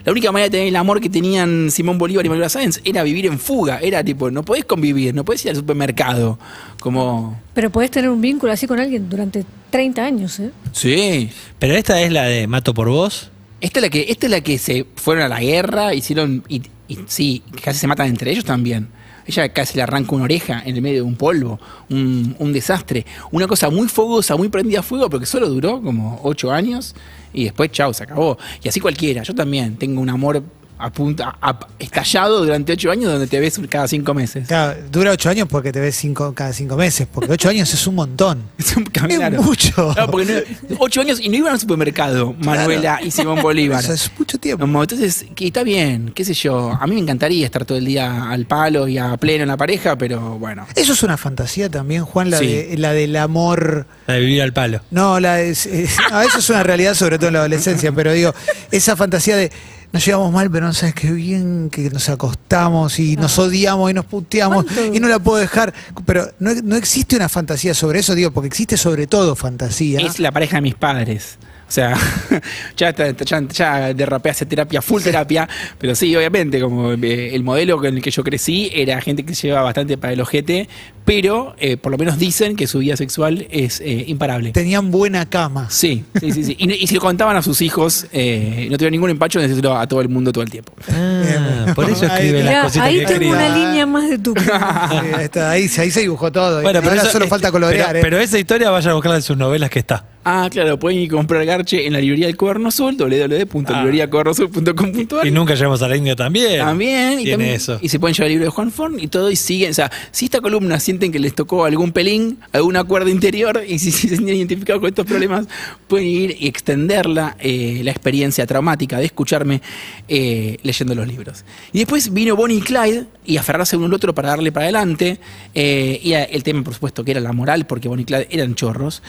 La 0.04 0.12
única 0.12 0.30
manera 0.30 0.46
de 0.46 0.50
tener 0.50 0.68
el 0.68 0.76
amor 0.76 1.00
que 1.00 1.08
tenían 1.08 1.70
Simón 1.70 1.98
Bolívar 1.98 2.24
y 2.24 2.28
Manuela 2.28 2.48
Sáenz 2.48 2.80
era 2.84 3.02
vivir 3.02 3.26
en 3.26 3.38
fuga. 3.38 3.78
Era 3.80 4.04
tipo, 4.04 4.30
no 4.30 4.44
podés 4.44 4.64
convivir, 4.64 5.14
no 5.14 5.24
podés 5.24 5.44
ir 5.46 5.50
al 5.50 5.56
supermercado. 5.56 6.38
Como, 6.78 7.40
Pero 7.54 7.70
podés 7.70 7.90
tener 7.90 8.10
un 8.10 8.20
vínculo 8.20 8.52
así 8.52 8.66
con 8.66 8.78
alguien 8.78 9.08
durante 9.08 9.44
30 9.74 10.04
años, 10.04 10.38
¿eh? 10.38 10.52
sí. 10.70 11.30
Pero 11.58 11.74
esta 11.74 12.00
es 12.00 12.12
la 12.12 12.26
de 12.26 12.46
Mato 12.46 12.72
por 12.74 12.88
vos. 12.88 13.32
Esta 13.60 13.80
es 13.80 13.82
la 13.82 13.90
que, 13.90 14.06
esta 14.08 14.26
es 14.26 14.30
la 14.30 14.40
que 14.40 14.56
se 14.56 14.86
fueron 14.94 15.24
a 15.24 15.28
la 15.28 15.40
guerra, 15.40 15.92
hicieron, 15.94 16.44
y, 16.48 16.62
y 16.86 17.00
sí, 17.08 17.42
casi 17.60 17.80
se 17.80 17.88
matan 17.88 18.06
entre 18.06 18.30
ellos 18.30 18.44
también. 18.44 18.86
Ella 19.26 19.48
casi 19.48 19.74
le 19.74 19.82
arranca 19.82 20.14
una 20.14 20.26
oreja 20.26 20.62
en 20.64 20.76
el 20.76 20.80
medio 20.80 20.98
de 20.98 21.02
un 21.02 21.16
polvo, 21.16 21.58
un, 21.90 22.36
un 22.38 22.52
desastre. 22.52 23.04
Una 23.32 23.48
cosa 23.48 23.68
muy 23.68 23.88
fogosa, 23.88 24.36
muy 24.36 24.48
prendida 24.48 24.78
a 24.78 24.82
fuego, 24.84 25.10
porque 25.10 25.26
solo 25.26 25.48
duró 25.48 25.82
como 25.82 26.20
ocho 26.22 26.52
años 26.52 26.94
y 27.32 27.42
después, 27.42 27.72
chau, 27.72 27.92
se 27.92 28.04
acabó. 28.04 28.38
Y 28.62 28.68
así 28.68 28.78
cualquiera. 28.78 29.24
Yo 29.24 29.34
también 29.34 29.74
tengo 29.74 30.00
un 30.00 30.08
amor 30.08 30.40
a 30.84 30.90
punta, 30.90 31.36
a- 31.40 31.58
estallado 31.78 32.44
durante 32.44 32.72
ocho 32.72 32.90
años 32.90 33.10
donde 33.10 33.26
te 33.26 33.40
ves 33.40 33.60
cada 33.68 33.88
cinco 33.88 34.12
meses. 34.14 34.46
Claro, 34.48 34.78
dura 34.90 35.12
ocho 35.12 35.30
años 35.30 35.48
porque 35.48 35.72
te 35.72 35.80
ves 35.80 35.96
cinco, 35.96 36.34
cada 36.34 36.52
cinco 36.52 36.76
meses, 36.76 37.06
porque 37.12 37.32
ocho 37.32 37.48
años 37.48 37.72
es 37.72 37.86
un 37.86 37.94
montón. 37.94 38.42
Es 38.58 38.76
un 38.76 38.84
claro. 38.84 39.42
mucho. 39.42 39.92
Claro, 39.94 40.10
porque 40.10 40.44
no- 40.68 40.76
ocho 40.80 41.00
años 41.00 41.20
y 41.20 41.28
no 41.28 41.36
iban 41.36 41.52
al 41.52 41.60
supermercado, 41.60 42.34
Manuela 42.40 43.00
y 43.02 43.10
Simón 43.10 43.40
Bolívar. 43.42 43.82
Eso 43.82 43.92
es 43.92 44.10
mucho 44.18 44.38
tiempo. 44.38 44.60
Como, 44.62 44.82
entonces, 44.82 45.26
que 45.34 45.46
está 45.46 45.62
bien, 45.62 46.12
qué 46.14 46.24
sé 46.24 46.34
yo. 46.34 46.76
A 46.80 46.86
mí 46.86 46.94
me 46.94 47.00
encantaría 47.00 47.44
estar 47.44 47.64
todo 47.64 47.78
el 47.78 47.84
día 47.84 48.30
al 48.30 48.46
palo 48.46 48.88
y 48.88 48.98
a 48.98 49.16
pleno 49.16 49.42
en 49.42 49.48
la 49.48 49.56
pareja, 49.56 49.96
pero 49.96 50.38
bueno. 50.38 50.66
Eso 50.74 50.92
es 50.92 51.02
una 51.02 51.16
fantasía 51.16 51.68
también, 51.70 52.04
Juan, 52.04 52.30
la, 52.30 52.38
Sí. 52.38 52.46
de, 52.46 52.78
la 52.78 52.92
del 52.92 53.16
amor. 53.16 53.86
La 54.06 54.14
de 54.14 54.20
vivir 54.20 54.42
al 54.42 54.52
palo. 54.52 54.80
No, 54.90 55.20
la 55.20 55.40
es, 55.40 55.66
es- 55.66 55.96
no, 56.10 56.20
eso 56.20 56.38
es 56.38 56.50
una 56.50 56.62
realidad, 56.62 56.94
sobre 56.94 57.18
todo 57.18 57.28
en 57.28 57.34
la 57.34 57.38
adolescencia, 57.40 57.92
pero 57.92 58.12
digo, 58.12 58.34
esa 58.70 58.96
fantasía 58.96 59.36
de 59.36 59.50
nos 59.94 60.04
llevamos 60.04 60.32
mal, 60.32 60.50
pero 60.50 60.66
no 60.66 60.74
sabes 60.74 60.92
qué 60.92 61.12
bien 61.12 61.70
que 61.70 61.88
nos 61.88 62.08
acostamos 62.08 62.98
y 62.98 63.14
nos 63.16 63.38
odiamos 63.38 63.92
y 63.92 63.94
nos 63.94 64.04
puteamos 64.04 64.64
¿Cuánto? 64.64 64.92
y 64.92 64.98
no 64.98 65.06
la 65.06 65.20
puedo 65.20 65.38
dejar. 65.38 65.72
Pero 66.04 66.28
no, 66.40 66.52
no 66.64 66.74
existe 66.74 67.14
una 67.14 67.28
fantasía 67.28 67.74
sobre 67.74 68.00
eso, 68.00 68.16
digo, 68.16 68.32
porque 68.32 68.48
existe 68.48 68.76
sobre 68.76 69.06
todo 69.06 69.36
fantasía. 69.36 70.00
Es 70.00 70.18
la 70.18 70.32
pareja 70.32 70.56
de 70.56 70.62
mis 70.62 70.74
padres. 70.74 71.38
O 71.74 71.76
sea, 71.76 71.92
ya, 72.76 72.90
está- 72.90 73.10
ya, 73.24 73.40
ya 73.48 73.92
derrapé 73.94 74.30
hace 74.30 74.46
terapia, 74.46 74.80
full 74.80 75.02
terapia, 75.02 75.48
pero 75.76 75.96
sí, 75.96 76.14
obviamente, 76.14 76.60
como 76.60 76.92
eh, 76.92 77.34
el 77.34 77.42
modelo 77.42 77.78
con 77.78 77.86
el 77.86 78.00
que 78.00 78.12
yo 78.12 78.22
crecí 78.22 78.70
era 78.72 79.00
gente 79.00 79.24
que 79.24 79.34
se 79.34 79.48
lleva 79.48 79.62
bastante 79.62 79.98
para 79.98 80.12
el 80.12 80.20
ojete, 80.20 80.68
pero 81.04 81.56
eh, 81.58 81.76
por 81.76 81.90
lo 81.90 81.98
menos 81.98 82.16
dicen 82.16 82.54
que 82.54 82.68
su 82.68 82.78
vida 82.78 82.96
sexual 82.96 83.48
es 83.50 83.80
eh, 83.80 84.04
imparable. 84.06 84.52
Tenían 84.52 84.92
buena 84.92 85.28
cama. 85.28 85.68
Sí, 85.68 86.04
sí, 86.20 86.30
sí. 86.30 86.44
sí. 86.44 86.56
Y, 86.60 86.72
y 86.74 86.86
si 86.86 86.94
lo 86.94 87.00
contaban 87.00 87.36
a 87.36 87.42
sus 87.42 87.60
hijos, 87.60 88.06
eh, 88.12 88.68
no 88.70 88.76
tuvieron 88.78 88.92
ningún 88.92 89.10
empacho 89.10 89.40
en 89.40 89.48
decirlo 89.48 89.76
a 89.76 89.88
todo 89.88 90.00
el 90.00 90.08
mundo 90.08 90.30
todo 90.30 90.44
el 90.44 90.50
tiempo. 90.50 90.72
Ah, 90.92 91.72
por 91.74 91.90
eso 91.90 92.04
Ahí 92.04 92.28
escribe 92.28 92.38
está. 92.38 92.52
las 92.52 92.62
cositas 92.66 92.86
ahí 92.86 92.98
que 93.00 93.06
tengo 93.06 93.12
escribe. 93.34 93.36
una 93.36 93.48
línea 93.58 93.86
más 93.86 94.08
de 94.10 94.18
tu. 94.18 94.32
Sí, 94.44 94.48
ahí, 94.50 95.24
está, 95.24 95.50
ahí, 95.50 95.66
se- 95.68 95.80
ahí 95.80 95.90
se 95.90 96.02
dibujó 96.02 96.30
todo. 96.30 96.62
Bueno, 96.62 96.78
pero 96.80 96.90
Ahora 96.92 97.02
eso- 97.02 97.10
solo 97.10 97.26
falta 97.26 97.50
colorear. 97.50 97.88
Pero, 97.88 97.98
¿eh? 97.98 98.02
pero 98.02 98.18
esa 98.20 98.38
historia 98.38 98.70
vaya 98.70 98.92
a 98.92 98.94
buscarla 98.94 99.16
en 99.16 99.22
sus 99.22 99.36
novelas 99.36 99.70
que 99.70 99.80
está. 99.80 100.04
Ah, 100.24 100.48
claro, 100.50 100.78
pueden 100.78 101.00
ir 101.00 101.10
a 101.10 101.14
comprar 101.16 101.44
Garche 101.44 101.86
en 101.86 101.92
la 101.92 102.00
librería 102.00 102.26
del 102.26 102.36
Cuaderno 102.36 102.68
Azul, 102.68 102.96
www.libreriacuadernoazul.com.ar. 102.96 105.26
Y 105.26 105.30
nunca 105.30 105.54
llegamos 105.54 105.82
a 105.82 105.88
la 105.88 105.96
India 105.96 106.16
también. 106.16 106.58
También, 106.58 107.20
y, 107.20 107.30
también- 107.30 107.54
eso. 107.54 107.78
y 107.82 107.88
se 107.88 107.98
pueden 107.98 108.14
llevar 108.14 108.26
el 108.28 108.32
libro 108.32 108.44
de 108.46 108.50
Juan 108.50 108.70
Forn 108.70 108.98
y 109.00 109.08
todo 109.08 109.30
y 109.30 109.36
siguen. 109.36 109.70
O 109.70 109.74
sea, 109.74 109.90
si 110.10 110.26
esta 110.26 110.40
columna 110.40 110.80
sienten 110.80 111.12
que 111.12 111.18
les 111.18 111.34
tocó 111.34 111.64
algún 111.64 111.92
pelín, 111.92 112.38
alguna 112.52 112.84
cuerda 112.84 113.10
interior 113.10 113.62
y 113.66 113.78
si, 113.78 113.90
si 113.90 114.08
se 114.08 114.16
sienten 114.16 114.36
identificados 114.36 114.80
con 114.80 114.88
estos 114.88 115.06
problemas, 115.06 115.46
pueden 115.88 116.06
ir 116.08 116.36
y 116.38 116.48
extenderla, 116.48 117.36
eh, 117.40 117.80
la 117.84 117.90
experiencia 117.90 118.46
traumática 118.46 118.98
de 118.98 119.06
escucharme 119.06 119.60
eh, 120.08 120.56
leyendo 120.62 120.94
los 120.94 121.06
libros. 121.06 121.44
Y 121.72 121.78
después 121.78 122.12
vino 122.12 122.36
Bonnie 122.36 122.58
y 122.58 122.62
Clyde 122.62 123.04
y 123.26 123.36
aferrarse 123.36 123.76
uno 123.76 123.86
al 123.86 123.94
otro 123.94 124.14
para 124.14 124.30
darle 124.30 124.52
para 124.52 124.64
adelante. 124.66 125.18
eh, 125.54 126.00
y 126.02 126.12
el 126.12 126.42
tema, 126.42 126.62
por 126.62 126.74
supuesto, 126.74 127.04
que 127.04 127.12
era 127.12 127.20
la 127.20 127.32
moral, 127.32 127.66
porque 127.66 127.88
Bonnie 127.88 128.02
y 128.02 128.06
Clyde 128.06 128.28
eran 128.30 128.54
chorros. 128.54 129.02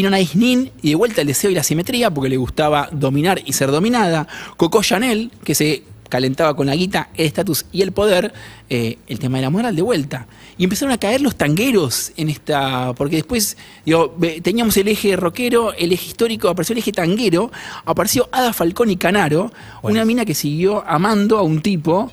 Vino 0.00 0.16
Nice 0.16 0.38
Nin 0.38 0.70
y 0.80 0.90
de 0.90 0.94
vuelta 0.94 1.20
el 1.20 1.26
deseo 1.26 1.50
y 1.50 1.54
la 1.54 1.62
simetría, 1.62 2.10
porque 2.10 2.30
le 2.30 2.38
gustaba 2.38 2.88
dominar 2.90 3.42
y 3.44 3.52
ser 3.52 3.70
dominada. 3.70 4.26
Coco 4.56 4.82
Chanel, 4.82 5.30
que 5.44 5.54
se 5.54 5.82
calentaba 6.08 6.56
con 6.56 6.66
la 6.66 6.74
guita, 6.74 7.10
el 7.14 7.26
estatus 7.26 7.66
y 7.70 7.82
el 7.82 7.92
poder, 7.92 8.32
eh, 8.70 8.96
el 9.08 9.18
tema 9.18 9.36
de 9.36 9.42
la 9.42 9.50
moral 9.50 9.76
de 9.76 9.82
vuelta. 9.82 10.26
Y 10.56 10.64
empezaron 10.64 10.92
a 10.92 10.98
caer 10.98 11.20
los 11.20 11.36
tangueros 11.36 12.12
en 12.16 12.30
esta. 12.30 12.94
Porque 12.94 13.16
después, 13.16 13.58
digo, 13.84 14.16
teníamos 14.42 14.74
el 14.78 14.88
eje 14.88 15.16
rockero, 15.16 15.74
el 15.74 15.92
eje 15.92 16.06
histórico, 16.06 16.48
apareció 16.48 16.72
el 16.72 16.78
eje 16.78 16.92
tanguero, 16.92 17.52
apareció 17.84 18.30
Ada 18.32 18.54
Falcón 18.54 18.90
y 18.90 18.96
Canaro, 18.96 19.52
una 19.82 20.06
mina 20.06 20.24
que 20.24 20.34
siguió 20.34 20.82
amando 20.86 21.36
a 21.36 21.42
un 21.42 21.60
tipo 21.60 22.10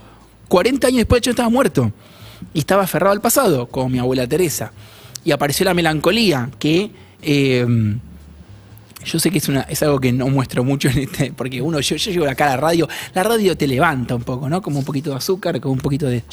40 0.49 0.87
años 0.87 0.97
después 0.97 1.19
de 1.19 1.23
hecho 1.23 1.29
estaba 1.31 1.49
muerto. 1.49 1.93
Y 2.53 2.59
estaba 2.59 2.83
aferrado 2.83 3.13
al 3.13 3.21
pasado, 3.21 3.67
como 3.67 3.87
mi 3.87 3.99
abuela 3.99 4.27
Teresa. 4.27 4.73
Y 5.23 5.31
apareció 5.31 5.63
la 5.63 5.73
melancolía, 5.73 6.49
que. 6.59 7.06
Eh, 7.21 7.65
yo 9.05 9.19
sé 9.19 9.31
que 9.31 9.37
es, 9.37 9.47
una, 9.47 9.61
es 9.61 9.81
algo 9.83 9.99
que 9.99 10.11
no 10.11 10.27
muestro 10.27 10.63
mucho 10.65 10.89
en 10.89 10.97
este, 10.99 11.31
porque 11.31 11.61
uno, 11.61 11.79
yo, 11.79 11.95
yo 11.95 12.11
llego 12.11 12.27
acá 12.27 12.45
a 12.45 12.49
la 12.49 12.57
radio, 12.57 12.89
la 13.13 13.23
radio 13.23 13.55
te 13.55 13.65
levanta 13.67 14.15
un 14.15 14.23
poco, 14.23 14.49
¿no? 14.49 14.61
Como 14.61 14.79
un 14.79 14.85
poquito 14.85 15.11
de 15.11 15.15
azúcar, 15.17 15.61
como 15.61 15.73
un 15.73 15.79
poquito 15.79 16.07
de, 16.07 16.23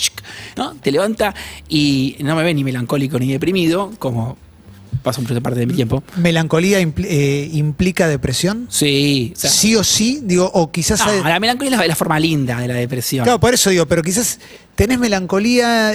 ¿no? 0.56 0.74
Te 0.74 0.90
levanta 0.90 1.34
y 1.68 2.16
no 2.20 2.34
me 2.34 2.42
ve 2.42 2.52
ni 2.52 2.64
melancólico 2.64 3.18
ni 3.18 3.30
deprimido, 3.30 3.92
como 3.98 4.36
pasa 5.04 5.20
mucha 5.20 5.38
parte 5.40 5.60
de 5.60 5.66
mi 5.66 5.74
tiempo. 5.74 6.02
¿Melancolía 6.16 6.80
impl- 6.80 7.06
eh, 7.08 7.50
implica 7.52 8.08
depresión? 8.08 8.66
Sí, 8.70 9.32
o 9.36 9.38
sea, 9.38 9.50
sí 9.50 9.76
o 9.76 9.84
sí, 9.84 10.20
digo, 10.24 10.50
o 10.52 10.72
quizás... 10.72 10.98
no, 11.00 11.12
hay- 11.12 11.22
la 11.22 11.38
melancolía 11.38 11.72
es 11.74 11.78
la, 11.78 11.86
la 11.86 11.94
forma 11.96 12.18
linda 12.18 12.58
de 12.58 12.66
la 12.68 12.74
depresión. 12.74 13.22
Claro, 13.24 13.38
por 13.38 13.52
eso 13.54 13.70
digo, 13.70 13.86
pero 13.86 14.02
quizás 14.02 14.40
tenés 14.74 14.98
melancolía 14.98 15.92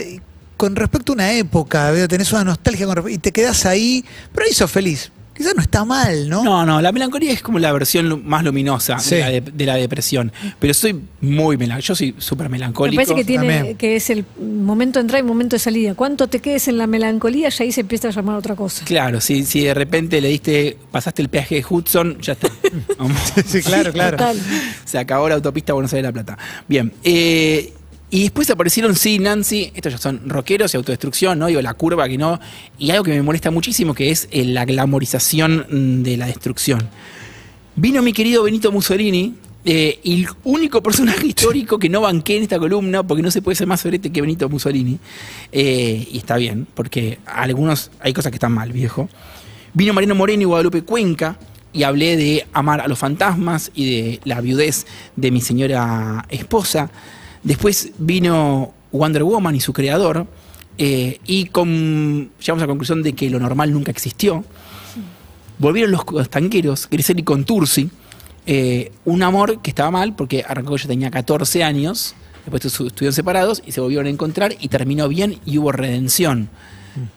con 0.60 0.76
respecto 0.76 1.14
a 1.14 1.16
una 1.16 1.32
época, 1.34 1.90
veo, 1.92 2.08
tenés 2.08 2.32
una 2.34 2.44
nostalgia 2.44 2.86
con 2.86 3.10
y 3.10 3.18
te 3.18 3.32
quedás 3.32 3.66
ahí, 3.66 4.04
pero 4.34 4.46
ahí 4.46 4.54
sos 4.54 4.70
feliz. 4.70 5.10
quizás 5.40 5.56
no 5.56 5.62
está 5.62 5.86
mal, 5.86 6.28
¿no? 6.28 6.44
No, 6.44 6.66
no, 6.66 6.82
la 6.82 6.92
melancolía 6.92 7.32
es 7.32 7.42
como 7.42 7.60
la 7.60 7.72
versión 7.72 8.28
más 8.28 8.44
luminosa 8.44 9.00
Sí. 9.00 9.16
de, 9.16 9.22
la 9.22 9.30
de- 9.30 9.40
de 9.40 9.66
la 9.66 9.76
depresión. 9.76 10.34
Pero 10.60 10.74
soy 10.74 11.00
muy 11.22 11.56
melancólico. 11.56 11.88
Yo 11.88 11.96
soy 11.96 12.14
súper 12.18 12.50
Me 12.50 12.58
melancólico. 12.58 12.98
parece 12.98 13.16
que 13.16 13.24
tiene 13.24 13.48
También. 13.56 13.78
que 13.78 13.96
es 13.96 14.10
el 14.10 14.26
momento 14.38 15.00
de 15.00 15.04
entrada 15.04 15.22
y 15.24 15.26
momento 15.26 15.56
de 15.56 15.60
salida. 15.62 15.96
Cuánto 15.96 16.28
te 16.28 16.40
quedes 16.42 16.68
en 16.68 16.78
la 16.78 16.88
melancolía, 16.88 17.48
ya 17.48 17.64
ahí 17.64 17.72
se 17.72 17.80
empieza 17.80 18.10
a 18.10 18.12
llamar 18.12 18.36
otra 18.36 18.58
cosa. 18.58 18.84
Claro, 18.84 19.22
si, 19.22 19.46
si 19.46 19.62
de 19.64 19.74
repente 19.74 20.20
le 20.20 20.28
diste, 20.28 20.78
pasaste 20.92 21.22
el 21.22 21.30
peaje 21.30 21.56
de 21.56 21.66
Hudson, 21.70 22.20
ya 22.20 22.34
está. 22.34 22.50
Sí, 23.46 23.62
claro, 23.62 23.94
claro. 23.94 24.18
Total. 24.18 24.38
Se 24.84 24.98
acabó 24.98 25.30
la 25.30 25.36
autopista 25.36 25.72
Buenos 25.72 25.94
Aires-La 25.94 26.12
Plata. 26.12 26.38
Bien. 26.68 26.92
eh, 27.06 27.72
y 28.12 28.24
después 28.24 28.50
aparecieron, 28.50 28.96
sí, 28.96 29.20
Nancy, 29.20 29.72
estos 29.76 29.94
ya 29.94 29.98
son 30.00 30.28
rockeros 30.28 30.74
y 30.74 30.78
autodestrucción, 30.78 31.38
¿no? 31.38 31.46
Digo, 31.46 31.62
la 31.62 31.76
curva 31.76 32.10
que 32.10 32.18
no. 32.18 32.40
Y 32.80 32.90
algo 32.90 33.04
que 33.04 33.12
me 33.12 33.22
molesta 33.22 33.52
muchísimo, 33.52 33.94
que 33.94 34.10
es 34.10 34.28
eh, 34.32 34.46
la 34.46 34.66
glamorización 34.66 35.68
mm, 35.70 36.04
de 36.04 36.18
la 36.18 36.26
destrucción. 36.26 36.90
Vino 37.76 38.02
mi 38.02 38.12
querido 38.12 38.44
Benito 38.44 38.72
Mussolini, 38.72 39.36
eh, 39.64 40.00
el 40.04 40.28
único 40.44 40.82
personaje 40.82 41.28
histórico 41.28 41.78
que 41.78 41.88
no 41.88 42.02
banqué 42.02 42.38
en 42.38 42.44
esta 42.44 42.58
columna, 42.58 43.04
porque 43.04 43.22
no 43.22 43.30
se 43.30 43.44
puede 43.44 43.56
ser 43.56 43.68
más 43.68 43.82
sorete 43.82 44.12
que 44.12 44.22
Benito 44.22 44.50
Mussolini. 44.50 44.98
Eh, 45.52 46.08
y 46.12 46.18
está 46.18 46.38
bien, 46.38 46.66
porque 46.74 47.20
algunos 47.28 47.92
hay 48.00 48.14
cosas 48.14 48.32
que 48.32 48.38
están 48.38 48.54
mal, 48.54 48.72
viejo. 48.72 49.08
Vino 49.76 49.94
Mariano 49.94 50.16
Moreno 50.16 50.42
y 50.42 50.46
Guadalupe 50.46 50.82
Cuenca 50.82 51.38
y 51.74 51.84
hablé 51.84 52.18
de 52.18 52.48
amar 52.54 52.82
a 52.82 52.88
los 52.88 52.98
fantasmas 52.98 53.70
y 53.76 53.92
de 53.92 54.20
la 54.24 54.42
viudez 54.42 54.88
de 55.16 55.30
mi 55.30 55.42
señora 55.42 56.26
esposa. 56.30 56.90
Después 57.44 57.92
vino 57.98 58.74
Wonder 58.92 59.24
Woman 59.24 59.56
y 59.56 59.60
su 59.62 59.72
creador 59.74 60.28
eh, 60.78 61.20
y 61.26 61.46
con, 61.46 62.32
llegamos 62.40 62.62
a 62.64 62.66
la 62.66 62.68
conclusión 62.68 63.04
de 63.04 63.14
que 63.14 63.30
lo 63.30 63.40
normal 63.40 63.74
nunca 63.74 63.92
existió. 63.92 64.44
Volvieron 65.58 65.92
los, 65.92 66.30
tanqueros, 66.30 66.88
Grisel 66.90 67.20
y 67.20 67.24
Contursi. 67.24 67.90
eh, 68.46 68.92
un 69.06 69.22
amor 69.24 69.62
que 69.62 69.70
estaba 69.72 69.92
mal 69.92 70.16
porque 70.16 70.44
arrancó 70.48 70.76
yo 70.78 70.88
tenía 70.88 71.12
14 71.12 71.64
años, 71.64 72.16
después 72.46 72.64
estu- 72.66 72.88
estuvieron 72.88 73.14
separados 73.14 73.62
y 73.66 73.72
se 73.74 73.82
volvieron 73.82 74.08
a 74.08 74.10
encontrar 74.10 74.56
y 74.60 74.70
terminó 74.70 75.08
bien 75.08 75.38
y 75.46 75.58
hubo 75.58 75.72
redención. 75.72 76.50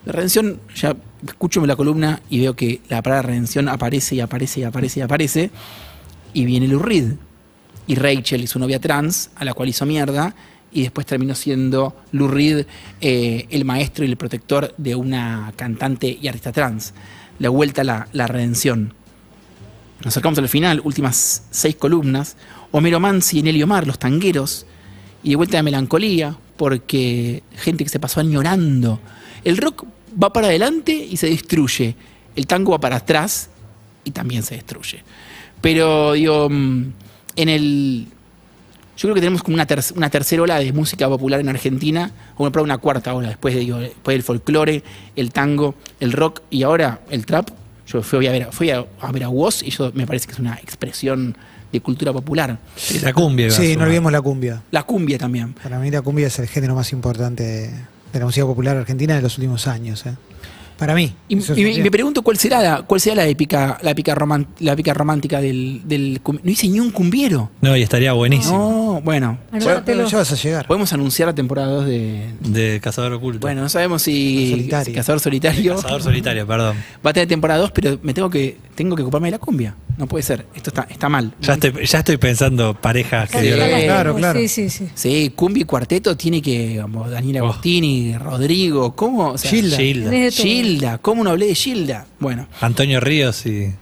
La 0.04 0.12
redención, 0.12 0.60
ya 0.74 0.94
escucho 1.26 1.64
la 1.66 1.76
columna 1.76 2.20
y 2.28 2.40
veo 2.40 2.54
que 2.54 2.80
la 2.88 3.00
palabra 3.02 3.28
redención 3.28 3.68
aparece 3.68 4.16
y 4.16 4.20
aparece 4.20 4.60
y 4.60 4.64
aparece 4.64 5.00
y 5.00 5.02
aparece. 5.02 5.50
Y 6.34 6.44
viene 6.44 6.68
Lou 6.68 6.80
Reed. 6.80 7.12
Y 7.86 7.94
Rachel 7.96 8.42
y 8.42 8.46
su 8.46 8.58
novia 8.58 8.80
trans, 8.80 9.30
a 9.34 9.44
la 9.44 9.54
cual 9.54 9.68
hizo 9.68 9.86
mierda. 9.86 10.34
Y 10.72 10.82
después 10.82 11.06
terminó 11.06 11.34
siendo 11.34 11.96
Lou 12.12 12.28
Reed 12.28 12.66
eh, 13.00 13.46
el 13.50 13.64
maestro 13.64 14.04
y 14.04 14.08
el 14.08 14.16
protector 14.16 14.74
de 14.78 14.94
una 14.94 15.52
cantante 15.56 16.18
y 16.20 16.28
artista 16.28 16.52
trans. 16.52 16.94
La 17.38 17.50
vuelta 17.50 17.82
a 17.82 17.84
la, 17.84 18.08
la 18.12 18.26
redención. 18.26 18.94
Nos 19.98 20.08
acercamos 20.08 20.38
al 20.38 20.48
final, 20.48 20.80
últimas 20.84 21.44
seis 21.50 21.76
columnas. 21.76 22.36
Homero 22.70 23.00
Mansi 23.00 23.40
y 23.40 23.42
Nelly 23.42 23.62
Omar, 23.62 23.86
los 23.86 23.98
tangueros. 23.98 24.66
Y 25.22 25.30
de 25.30 25.36
vuelta 25.36 25.58
de 25.58 25.62
melancolía, 25.62 26.36
porque 26.56 27.42
gente 27.56 27.84
que 27.84 27.90
se 27.90 28.00
pasó 28.00 28.20
añorando. 28.20 29.00
El 29.44 29.58
rock 29.58 29.84
va 30.20 30.32
para 30.32 30.48
adelante 30.48 30.92
y 30.92 31.16
se 31.16 31.28
destruye. 31.28 31.94
El 32.34 32.46
tango 32.46 32.72
va 32.72 32.80
para 32.80 32.96
atrás 32.96 33.50
y 34.04 34.10
también 34.10 34.42
se 34.42 34.56
destruye. 34.56 35.02
Pero, 35.60 36.12
digo, 36.12 36.48
mm, 36.50 36.92
en 37.36 37.48
el. 37.48 38.06
Yo 38.94 39.06
creo 39.08 39.14
que 39.14 39.20
tenemos 39.20 39.42
como 39.42 39.54
una, 39.54 39.66
ter- 39.66 39.82
una 39.96 40.10
tercera 40.10 40.42
ola 40.42 40.58
de 40.58 40.72
música 40.72 41.08
popular 41.08 41.40
en 41.40 41.48
Argentina, 41.48 42.12
o 42.34 42.38
bueno, 42.48 42.62
una 42.62 42.78
cuarta 42.78 43.14
ola, 43.14 43.28
después, 43.28 43.54
de, 43.54 43.60
digo, 43.60 43.78
después 43.78 44.14
del 44.14 44.22
folclore, 44.22 44.82
el 45.16 45.32
tango, 45.32 45.74
el 45.98 46.12
rock 46.12 46.42
y 46.50 46.62
ahora 46.62 47.00
el 47.10 47.24
trap. 47.26 47.48
Yo 47.86 48.02
fui 48.02 48.26
a 48.26 48.32
ver, 48.32 48.48
fui 48.52 48.70
a, 48.70 48.84
a 49.00 49.12
ver 49.12 49.24
a 49.24 49.28
Woz 49.28 49.62
y 49.62 49.68
eso 49.68 49.90
me 49.94 50.06
parece 50.06 50.26
que 50.26 50.34
es 50.34 50.38
una 50.38 50.54
expresión 50.54 51.36
de 51.72 51.80
cultura 51.80 52.12
popular. 52.12 52.58
Sí, 52.76 53.00
la 53.00 53.12
cumbia. 53.12 53.50
Sí, 53.50 53.76
no 53.76 53.84
olvidemos 53.84 54.12
la 54.12 54.20
cumbia. 54.20 54.62
La 54.70 54.82
cumbia 54.84 55.18
también. 55.18 55.54
Para 55.54 55.78
mí 55.78 55.90
la 55.90 56.02
cumbia 56.02 56.26
es 56.26 56.38
el 56.38 56.46
género 56.46 56.74
más 56.74 56.92
importante 56.92 57.42
de, 57.42 57.68
de 58.12 58.18
la 58.18 58.26
música 58.26 58.46
popular 58.46 58.76
argentina 58.76 59.16
de 59.16 59.22
los 59.22 59.36
últimos 59.38 59.66
años. 59.66 60.04
¿eh? 60.06 60.14
Para 60.82 60.96
mí. 60.96 61.12
Y, 61.28 61.38
Eso 61.38 61.52
es 61.52 61.58
y 61.60 61.80
me, 61.80 61.90
pregunto 61.92 62.22
cuál 62.22 62.36
será 62.38 62.60
la, 62.60 62.82
cuál 62.82 63.00
será 63.00 63.14
la 63.14 63.26
épica, 63.28 63.78
la 63.82 63.92
épica, 63.92 64.16
roman- 64.16 64.48
la 64.58 64.72
épica 64.72 64.92
romántica 64.92 65.40
del, 65.40 65.80
del 65.84 66.20
No 66.24 66.50
hice 66.50 66.66
ni 66.68 66.80
un 66.80 66.90
cumbiero. 66.90 67.50
No, 67.60 67.76
y 67.76 67.82
estaría 67.82 68.12
buenísimo. 68.14 68.58
No, 68.58 68.91
bueno. 69.00 69.38
Ya 69.58 69.80
vas 70.18 70.32
a 70.32 70.36
llegar. 70.36 70.66
Podemos 70.66 70.92
anunciar 70.92 71.28
la 71.28 71.34
temporada 71.34 71.68
2 71.68 71.86
de. 71.86 72.26
De 72.40 72.80
Cazador 72.82 73.12
Oculto. 73.14 73.40
Bueno, 73.40 73.62
no 73.62 73.68
sabemos 73.68 74.02
si. 74.02 74.50
Solitario. 74.50 74.84
si 74.84 74.92
Cazador 74.92 75.20
Solitario. 75.20 75.74
Cazador 75.76 76.02
Solitario, 76.02 76.46
perdón. 76.46 76.76
Va 77.04 77.10
a 77.10 77.12
tener 77.12 77.28
temporada 77.28 77.60
2, 77.60 77.70
pero 77.72 77.98
me 78.02 78.12
tengo 78.14 78.28
que, 78.30 78.56
tengo 78.74 78.94
que 78.96 79.02
ocuparme 79.02 79.28
de 79.28 79.32
la 79.32 79.38
cumbia. 79.38 79.74
No 79.96 80.06
puede 80.06 80.22
ser. 80.22 80.46
Esto 80.54 80.70
está, 80.70 80.86
está 80.90 81.08
mal. 81.08 81.34
Ya 81.40 81.54
estoy, 81.54 81.72
ya 81.86 81.98
estoy 81.98 82.16
pensando 82.16 82.74
parejas 82.74 83.30
que 83.30 83.38
Sí. 83.38 83.44
dio 83.46 83.56
la- 83.56 83.80
Eh, 83.80 83.84
claro, 83.84 84.14
claro. 84.16 84.38
Sí, 84.40 84.48
sí, 84.48 84.70
sí. 84.70 84.88
Sí, 84.94 85.32
cumbia 85.36 85.62
y 85.62 85.64
cuarteto 85.64 86.16
tiene 86.16 86.40
que. 86.42 86.78
Como 86.82 87.08
Daniel 87.08 87.42
Oh. 87.42 87.44
Agostini, 87.46 88.16
Rodrigo. 88.18 88.94
¿Cómo? 88.96 89.30
O 89.32 89.38
sea, 89.38 89.50
Gilda. 89.50 89.76
Gilda. 89.76 90.30
Gilda. 90.30 90.98
¿Cómo 90.98 91.22
no 91.24 91.30
hablé 91.30 91.46
de 91.46 91.54
Gilda? 91.54 92.06
Bueno, 92.18 92.46
Antonio 92.60 93.00
Ríos 93.00 93.44
y. 93.46 93.72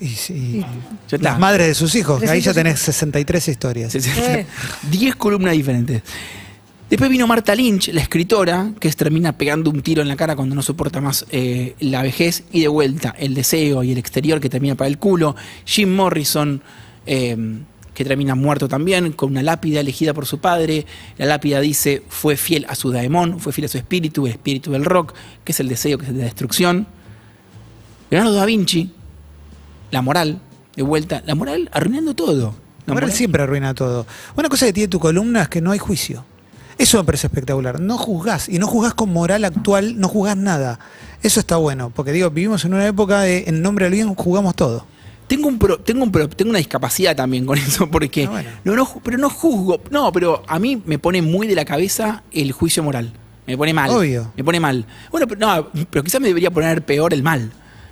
Y, 0.00 0.08
sí, 0.08 0.60
ya 1.08 1.16
está. 1.16 1.30
las 1.30 1.38
madres 1.38 1.68
de 1.68 1.74
sus 1.74 1.94
hijos, 1.94 2.20
que 2.20 2.28
ahí 2.28 2.40
ya 2.40 2.52
300 2.52 2.54
tenés 2.54 2.80
63 2.80 3.48
historias. 3.48 3.92
Sí, 3.92 4.00
sí. 4.00 4.10
Eh. 4.16 4.46
10 4.90 5.16
columnas 5.16 5.52
diferentes. 5.52 6.02
Después 6.90 7.10
vino 7.10 7.26
Marta 7.26 7.54
Lynch, 7.54 7.88
la 7.88 8.00
escritora, 8.00 8.72
que 8.80 8.90
termina 8.92 9.36
pegando 9.36 9.68
un 9.68 9.82
tiro 9.82 10.00
en 10.00 10.08
la 10.08 10.16
cara 10.16 10.34
cuando 10.34 10.54
no 10.54 10.62
soporta 10.62 11.02
más 11.02 11.26
eh, 11.30 11.74
la 11.80 12.02
vejez 12.02 12.44
y 12.50 12.62
de 12.62 12.68
vuelta 12.68 13.14
el 13.18 13.34
deseo 13.34 13.84
y 13.84 13.92
el 13.92 13.98
exterior 13.98 14.40
que 14.40 14.48
termina 14.48 14.74
para 14.74 14.88
el 14.88 14.96
culo. 14.96 15.36
Jim 15.66 15.94
Morrison, 15.94 16.62
eh, 17.04 17.36
que 17.98 18.04
termina 18.04 18.36
muerto 18.36 18.68
también, 18.68 19.12
con 19.12 19.32
una 19.32 19.42
lápida 19.42 19.80
elegida 19.80 20.14
por 20.14 20.24
su 20.24 20.38
padre. 20.38 20.86
La 21.18 21.26
lápida 21.26 21.60
dice, 21.60 22.04
fue 22.08 22.36
fiel 22.36 22.64
a 22.68 22.74
su 22.74 22.90
daemon, 22.90 23.40
fue 23.40 23.52
fiel 23.52 23.64
a 23.64 23.68
su 23.68 23.76
espíritu, 23.76 24.26
el 24.26 24.34
espíritu 24.34 24.70
del 24.70 24.84
rock, 24.84 25.14
que 25.42 25.50
es 25.50 25.58
el 25.58 25.68
deseo, 25.68 25.98
que 25.98 26.06
es 26.06 26.12
la 26.12 26.22
destrucción. 26.22 26.86
Leonardo 28.08 28.36
da 28.36 28.46
Vinci, 28.46 28.92
la 29.90 30.02
moral, 30.02 30.40
de 30.76 30.82
vuelta, 30.82 31.22
la 31.26 31.34
moral 31.34 31.68
arruinando 31.72 32.14
todo. 32.14 32.54
La 32.86 32.88
La 32.88 32.94
moral 32.94 33.12
siempre 33.12 33.42
arruina 33.42 33.74
todo. 33.74 34.06
Una 34.36 34.48
cosa 34.48 34.66
que 34.66 34.72
tiene 34.72 34.88
tu 34.88 34.98
columna 34.98 35.42
es 35.42 35.48
que 35.48 35.60
no 35.60 35.72
hay 35.72 35.78
juicio. 35.78 36.24
Eso 36.78 36.98
me 36.98 37.04
parece 37.04 37.26
espectacular. 37.26 37.80
No 37.80 37.98
juzgás. 37.98 38.48
Y 38.48 38.58
no 38.58 38.66
juzgás 38.66 38.94
con 38.94 39.12
moral 39.12 39.44
actual, 39.44 39.98
no 39.98 40.08
juzgás 40.08 40.36
nada. 40.36 40.78
Eso 41.22 41.40
está 41.40 41.56
bueno. 41.56 41.90
Porque 41.94 42.12
digo, 42.12 42.30
vivimos 42.30 42.64
en 42.64 42.72
una 42.74 42.86
época 42.86 43.20
de 43.22 43.44
en 43.48 43.60
nombre 43.62 43.86
del 43.86 43.94
bien 43.94 44.14
jugamos 44.14 44.54
todo. 44.54 44.86
Tengo 45.26 45.48
un 45.48 45.58
pro- 45.58 45.78
tengo 45.80 46.04
un 46.04 46.10
pro- 46.12 46.28
tengo 46.28 46.48
una 46.50 46.58
discapacidad 46.58 47.14
también 47.16 47.44
con 47.44 47.58
eso 47.66 47.90
porque 47.90 48.24
Ah, 48.24 48.30
bueno. 48.30 48.50
no, 48.64 48.76
no 48.76 48.88
pero 49.02 49.18
no 49.18 49.28
juzgo, 49.28 49.80
no, 49.90 50.10
pero 50.12 50.42
a 50.46 50.58
mí 50.58 50.80
me 50.86 50.98
pone 50.98 51.20
muy 51.20 51.46
de 51.46 51.54
la 51.54 51.64
cabeza 51.66 52.22
el 52.32 52.52
juicio 52.52 52.82
moral. 52.82 53.12
Me 53.46 53.56
pone 53.58 53.74
mal. 53.74 53.90
Obvio. 53.90 54.32
Me 54.36 54.44
pone 54.44 54.60
mal. 54.60 54.86
Bueno, 55.10 55.26
pero, 55.26 55.40
no, 55.40 55.68
pero 55.90 56.02
quizás 56.04 56.20
me 56.20 56.28
debería 56.28 56.50
poner 56.50 56.82
peor 56.82 57.12
el 57.12 57.22
mal. 57.22 57.50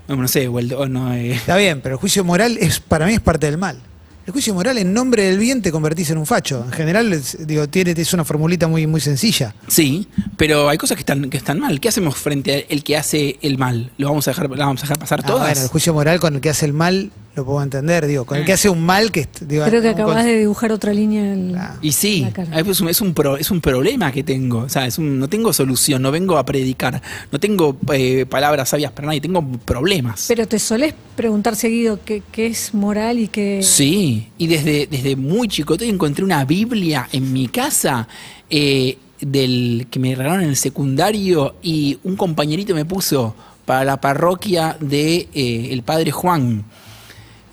No, 0.09 0.17
no 0.17 0.29
sé, 0.29 0.47
o 0.49 0.59
el- 0.59 0.73
o 0.75 0.87
no, 0.89 1.13
eh. 1.15 1.33
Está 1.33 1.57
bien, 1.57 1.81
pero 1.83 1.97
el 1.97 2.01
juicio 2.01 2.25
moral 2.25 2.57
es 2.61 2.81
para 2.81 3.07
mí 3.07 3.15
es 3.15 3.21
parte 3.21 3.47
del 3.47 3.59
mal. 3.59 3.79
El 4.27 4.33
juicio 4.33 4.55
moral 4.55 4.77
en 4.79 4.93
nombre 4.93 5.23
del 5.23 5.39
bien 5.39 5.63
te 5.63 5.71
convertís 5.71 6.11
en 6.11 6.19
un 6.19 6.27
facho. 6.27 6.65
En 6.65 6.73
general, 6.73 7.13
es, 7.13 7.47
digo, 7.47 7.69
tiene, 7.69 7.93
es 7.97 8.13
una 8.13 8.25
formulita 8.25 8.67
muy, 8.67 8.85
muy 8.87 9.01
sencilla. 9.01 9.55
Sí, 9.69 10.09
pero 10.37 10.69
hay 10.69 10.79
cosas 10.79 10.97
que 10.97 11.03
están, 11.03 11.31
que 11.31 11.37
están 11.37 11.61
mal. 11.61 11.79
¿Qué 11.81 11.89
hacemos 11.89 12.17
frente 12.17 12.67
al 12.69 12.83
que 12.83 12.97
hace 12.97 13.39
el 13.43 13.57
mal? 13.57 13.93
¿Lo 13.99 14.09
vamos 14.09 14.27
a 14.27 14.33
dejar, 14.33 14.51
la 14.51 14.67
vamos 14.67 14.81
a 14.81 14.85
dejar 14.85 14.99
pasar 14.99 15.21
Ah, 15.23 15.27
todas? 15.29 15.47
bueno, 15.49 15.61
el 15.63 15.69
juicio 15.69 15.95
moral 15.95 16.19
con 16.19 16.35
el 16.35 16.41
que 16.41 16.51
hace 16.51 16.67
el 16.67 16.73
mal 16.73 17.13
lo 17.37 17.45
puedo 17.45 17.63
entender. 17.63 18.07
Digo, 18.07 18.25
con 18.25 18.39
el 18.39 18.45
que 18.47 18.55
hace 18.55 18.69
un 18.71 18.83
mal 18.83 19.13
que 19.13 19.29
digo, 19.43 19.65
Creo 19.67 19.83
que 19.83 19.91
acabas 19.91 20.17
con- 20.17 20.25
de 20.27 20.39
dibujar 20.39 20.73
otra 20.73 20.93
línea. 20.95 21.33
en- 21.35 21.55
Ah. 21.57 21.77
Y 21.83 21.93
sí, 21.93 22.23
La 22.23 22.33
cara. 22.33 22.49
ah, 22.55 22.61
es 22.61 22.81
un, 22.81 22.89
es, 22.89 23.01
un 23.03 23.13
pro- 23.15 23.37
es 23.37 23.51
un 23.51 23.61
problema 23.61 24.11
que 24.11 24.23
tengo. 24.23 24.61
O 24.61 24.69
sea, 24.71 24.87
es 24.87 24.97
un- 24.99 25.19
no 25.19 25.29
tengo 25.29 25.53
solución, 25.53 26.01
no 26.03 26.11
vengo 26.11 26.39
a 26.39 26.45
predicar, 26.47 27.01
no 27.31 27.39
tengo 27.39 27.77
eh, 27.93 28.25
palabras 28.27 28.71
sabias 28.71 28.91
para 28.93 29.07
nadie, 29.09 29.21
tengo 29.21 29.47
problemas. 29.65 30.25
Pero 30.29 30.49
te 30.49 30.59
solés 30.59 30.95
preguntar 31.15 31.57
seguido 31.57 32.01
qué, 32.05 32.23
qué 32.33 32.47
es 32.47 32.73
moral 32.73 33.19
y 33.19 33.29
qué. 33.29 33.61
Sí, 33.63 34.29
y 34.39 34.47
desde, 34.47 34.87
desde 34.87 35.15
muy 35.15 35.47
chicote 35.49 35.87
encontré 35.87 36.25
una 36.25 36.45
Biblia 36.47 37.09
en 37.13 37.33
mi 37.33 37.49
casa 37.49 38.09
eh, 38.49 38.97
del 39.21 39.87
que 39.91 39.99
me 39.99 40.15
regalaron 40.15 40.45
en 40.45 40.51
el 40.51 40.57
secundario 40.57 41.57
y 41.63 41.99
un 42.05 42.17
compañerito 42.17 42.75
me 42.75 42.85
puso 42.87 43.35
para 43.67 43.85
la 43.85 44.01
parroquia 44.01 44.77
de 44.81 45.29
eh, 45.35 45.69
el 45.73 45.83
padre 45.83 46.13
Juan. 46.13 46.65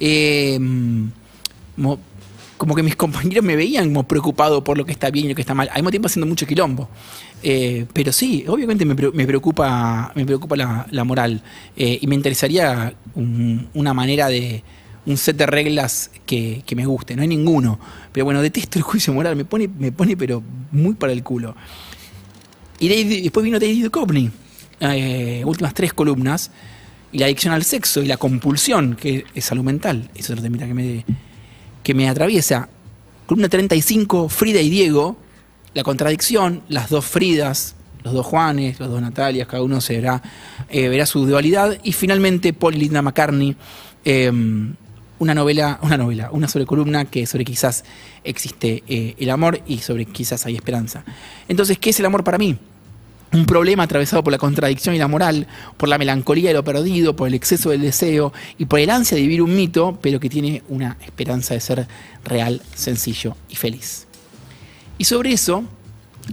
Eh, 0.06 0.60
mo- 1.78 1.98
como 2.58 2.76
que 2.76 2.84
mis 2.84 2.96
compañeros 3.04 3.44
me 3.44 3.56
veían 3.56 3.86
como 3.86 4.04
preocupado 4.06 4.64
por 4.64 4.78
lo 4.78 4.86
que 4.86 4.92
está 4.92 5.10
bien 5.10 5.28
y 5.28 5.30
lo 5.30 5.36
que 5.36 5.42
está 5.42 5.54
mal, 5.54 5.70
al 5.70 5.76
mismo 5.78 5.92
tiempo 5.92 6.08
haciendo 6.08 6.28
mucho 6.28 6.46
quilombo. 6.46 6.90
Eh, 7.42 7.86
pero 7.94 8.12
sí, 8.12 8.44
obviamente 8.48 8.84
me, 8.86 8.96
me 8.96 9.26
preocupa, 9.26 10.12
me 10.16 10.26
preocupa 10.26 10.56
la, 10.58 10.86
la 10.92 11.04
moral 11.06 11.42
eh, 11.78 12.00
y 12.02 12.08
me 12.08 12.16
interesaría 12.16 12.94
un- 13.16 13.70
una 13.74 13.94
manera 13.94 14.28
de 14.28 14.62
un 15.06 15.18
set 15.18 15.36
de 15.38 15.46
reglas 15.46 16.12
que, 16.26 16.64
que 16.66 16.76
me 16.76 16.86
guste. 16.86 17.16
No 17.16 17.22
hay 17.22 17.28
ninguno, 17.30 17.80
pero 18.12 18.26
bueno, 18.26 18.42
detesto 18.42 18.80
el 18.80 18.84
juicio 18.84 19.14
moral, 19.14 19.36
me 19.38 19.46
pone, 19.46 19.68
me 19.68 19.92
pone 19.92 20.16
pero 20.18 20.42
muy 20.72 20.94
para 20.96 21.14
el 21.14 21.24
culo. 21.24 21.56
Y 22.80 22.88
después 23.22 23.44
vino 23.46 23.60
David 23.60 23.84
Duchovny, 23.86 24.30
eh, 24.82 25.44
últimas 25.46 25.74
tres 25.74 25.94
columnas, 25.94 26.52
y 27.14 27.20
la 27.20 27.28
adicción 27.28 27.54
al 27.54 27.64
sexo 27.64 28.02
y 28.02 28.08
la 28.08 28.18
compulsión, 28.18 28.96
que 28.96 29.26
es 29.34 29.46
salud 29.46 29.64
mental. 29.64 30.10
Eso 30.16 30.34
es 30.34 30.40
otro 30.40 30.44
tema 30.44 30.58
que 30.58 30.74
me, 30.74 31.06
que 31.84 31.94
me 31.94 32.10
atraviesa. 32.10 32.68
Columna 33.28 33.48
35, 33.48 34.28
Frida 34.30 34.60
y 34.60 34.70
Diego, 34.70 35.16
la 35.76 35.84
contradicción, 35.84 36.64
las 36.68 36.90
dos 36.90 37.06
Fridas, 37.06 37.76
los 38.04 38.14
dos 38.14 38.26
Juanes, 38.26 38.80
los 38.80 38.90
dos 38.90 39.00
Natalias, 39.00 39.48
cada 39.48 39.62
uno 39.62 39.80
eh, 39.88 40.90
verá 40.90 41.06
su 41.06 41.26
dualidad. 41.26 41.78
Y 41.84 41.94
finalmente, 41.94 42.52
Paul 42.52 42.78
Linda 42.78 43.04
McCartney, 43.04 43.56
eh, 44.04 44.32
una 45.20 45.36
novela, 45.36 45.80
una 45.84 45.98
novela, 45.98 46.30
una 46.32 46.48
sobrecolumna 46.48 47.06
que 47.06 47.28
sobre 47.28 47.46
quizás 47.46 47.86
existe 48.24 48.84
eh, 48.88 49.16
el 49.20 49.30
amor 49.30 49.62
y 49.68 49.78
sobre 49.78 50.06
quizás 50.06 50.48
hay 50.48 50.56
esperanza. 50.56 51.06
Entonces, 51.48 51.78
¿qué 51.78 51.92
es 51.92 52.00
el 52.00 52.08
amor 52.08 52.24
para 52.24 52.40
mí? 52.40 52.58
Un 53.34 53.46
problema 53.46 53.84
atravesado 53.84 54.24
por 54.24 54.32
la 54.32 54.38
contradicción 54.38 54.96
y 54.96 55.00
la 55.00 55.08
moral, 55.08 55.48
por 55.78 55.90
la 55.90 55.98
melancolía 55.98 56.50
de 56.50 56.54
lo 56.54 56.64
perdido, 56.64 57.16
por 57.16 57.28
el 57.28 57.34
exceso 57.34 57.72
del 57.72 57.82
deseo 57.82 58.32
y 58.58 58.66
por 58.66 58.80
el 58.80 58.90
ansia 58.90 59.16
de 59.16 59.24
vivir 59.24 59.42
un 59.42 59.56
mito, 59.56 59.98
pero 60.02 60.20
que 60.20 60.30
tiene 60.30 60.62
una 60.70 60.98
esperanza 61.06 61.54
de 61.54 61.60
ser 61.60 61.88
real, 62.24 62.62
sencillo 62.76 63.36
y 63.50 63.56
feliz. 63.56 64.08
Y 64.98 65.06
sobre 65.06 65.34
eso 65.34 65.64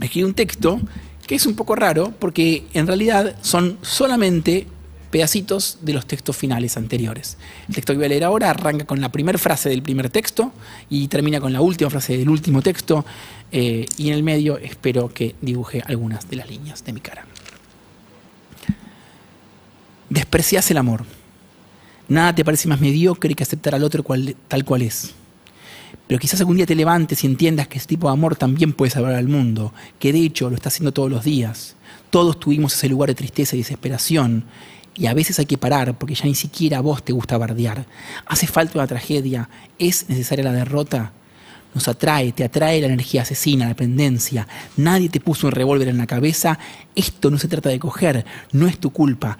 escribí 0.01 0.23
un 0.23 0.35
texto 0.35 0.79
que 1.25 1.35
es 1.35 1.45
un 1.45 1.55
poco 1.55 1.75
raro 1.75 2.13
porque 2.19 2.65
en 2.73 2.87
realidad 2.87 3.35
son 3.41 3.77
solamente 3.81 4.67
pedacitos 5.11 5.77
de 5.81 5.93
los 5.93 6.05
textos 6.05 6.35
finales 6.35 6.77
anteriores. 6.77 7.37
El 7.67 7.75
texto 7.75 7.93
que 7.93 7.97
voy 7.97 8.05
a 8.05 8.09
leer 8.09 8.23
ahora 8.23 8.49
arranca 8.49 8.85
con 8.85 9.01
la 9.01 9.11
primera 9.11 9.37
frase 9.37 9.69
del 9.69 9.83
primer 9.83 10.09
texto 10.09 10.51
y 10.89 11.07
termina 11.09 11.39
con 11.39 11.53
la 11.53 11.61
última 11.61 11.89
frase 11.89 12.17
del 12.17 12.29
último 12.29 12.61
texto 12.61 13.05
eh, 13.51 13.85
y 13.97 14.07
en 14.07 14.13
el 14.15 14.23
medio 14.23 14.57
espero 14.57 15.13
que 15.13 15.35
dibuje 15.41 15.83
algunas 15.85 16.29
de 16.29 16.37
las 16.37 16.49
líneas 16.49 16.83
de 16.83 16.93
mi 16.93 17.01
cara. 17.01 17.25
Desprecias 20.09 20.71
el 20.71 20.77
amor. 20.77 21.05
Nada 22.07 22.33
te 22.33 22.43
parece 22.43 22.67
más 22.67 22.81
mediocre 22.81 23.33
que 23.35 23.43
aceptar 23.43 23.75
al 23.75 23.83
otro 23.83 24.03
tal 24.47 24.65
cual 24.65 24.81
es. 24.81 25.13
Pero 26.07 26.19
quizás 26.19 26.39
algún 26.41 26.57
día 26.57 26.65
te 26.65 26.75
levantes 26.75 27.23
y 27.23 27.27
entiendas 27.27 27.67
que 27.67 27.77
ese 27.77 27.87
tipo 27.87 28.07
de 28.07 28.13
amor 28.13 28.35
también 28.35 28.73
puede 28.73 28.91
salvar 28.91 29.13
al 29.13 29.29
mundo, 29.29 29.73
que 29.99 30.11
de 30.11 30.19
hecho 30.19 30.49
lo 30.49 30.55
está 30.55 30.67
haciendo 30.67 30.91
todos 30.91 31.09
los 31.09 31.23
días. 31.23 31.75
Todos 32.09 32.37
tuvimos 32.37 32.73
ese 32.73 32.89
lugar 32.89 33.07
de 33.07 33.15
tristeza 33.15 33.55
y 33.55 33.59
desesperación 33.59 34.43
y 35.01 35.07
a 35.07 35.15
veces 35.15 35.39
hay 35.39 35.47
que 35.47 35.57
parar 35.57 35.97
porque 35.97 36.13
ya 36.13 36.25
ni 36.25 36.35
siquiera 36.35 36.77
a 36.77 36.81
vos 36.81 37.01
te 37.01 37.11
gusta 37.11 37.35
bardear. 37.35 37.87
Hace 38.27 38.45
falta 38.45 38.77
una 38.77 38.85
tragedia, 38.85 39.49
es 39.79 40.07
necesaria 40.09 40.45
la 40.45 40.53
derrota. 40.53 41.11
Nos 41.73 41.87
atrae, 41.87 42.33
te 42.33 42.43
atrae 42.43 42.79
la 42.81 42.85
energía 42.85 43.23
asesina, 43.23 43.65
la 43.65 43.69
dependencia. 43.69 44.47
Nadie 44.77 45.09
te 45.09 45.19
puso 45.19 45.47
un 45.47 45.53
revólver 45.53 45.87
en 45.87 45.97
la 45.97 46.05
cabeza. 46.05 46.59
Esto 46.93 47.31
no 47.31 47.39
se 47.39 47.47
trata 47.47 47.69
de 47.69 47.79
coger, 47.79 48.25
no 48.51 48.67
es 48.67 48.77
tu 48.77 48.91
culpa. 48.91 49.39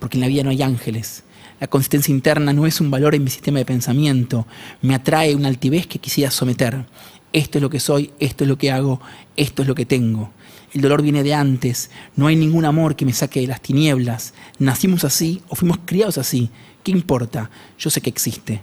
Porque 0.00 0.16
en 0.16 0.22
la 0.22 0.26
vida 0.26 0.42
no 0.42 0.50
hay 0.50 0.60
ángeles. 0.60 1.22
La 1.60 1.68
consistencia 1.68 2.12
interna 2.12 2.52
no 2.52 2.66
es 2.66 2.80
un 2.80 2.90
valor 2.90 3.14
en 3.14 3.22
mi 3.22 3.30
sistema 3.30 3.60
de 3.60 3.64
pensamiento. 3.64 4.44
Me 4.82 4.96
atrae 4.96 5.36
una 5.36 5.46
altivez 5.46 5.86
que 5.86 6.00
quisiera 6.00 6.32
someter. 6.32 6.84
Esto 7.32 7.58
es 7.58 7.62
lo 7.62 7.70
que 7.70 7.80
soy, 7.80 8.12
esto 8.20 8.44
es 8.44 8.48
lo 8.48 8.58
que 8.58 8.70
hago, 8.70 9.00
esto 9.36 9.62
es 9.62 9.68
lo 9.68 9.74
que 9.74 9.86
tengo 9.86 10.30
el 10.74 10.80
dolor 10.80 11.02
viene 11.02 11.22
de 11.22 11.34
antes, 11.34 11.90
no 12.16 12.26
hay 12.26 12.36
ningún 12.36 12.64
amor 12.64 12.96
que 12.96 13.06
me 13.06 13.12
saque 13.12 13.40
de 13.40 13.46
las 13.46 13.60
tinieblas, 13.60 14.34
nacimos 14.58 15.04
así 15.04 15.40
o 15.48 15.56
fuimos 15.56 15.78
criados 15.84 16.18
así, 16.18 16.50
¿qué 16.82 16.90
importa? 16.90 17.50
Yo 17.78 17.90
sé 17.90 18.00
que 18.00 18.10
existe. 18.10 18.62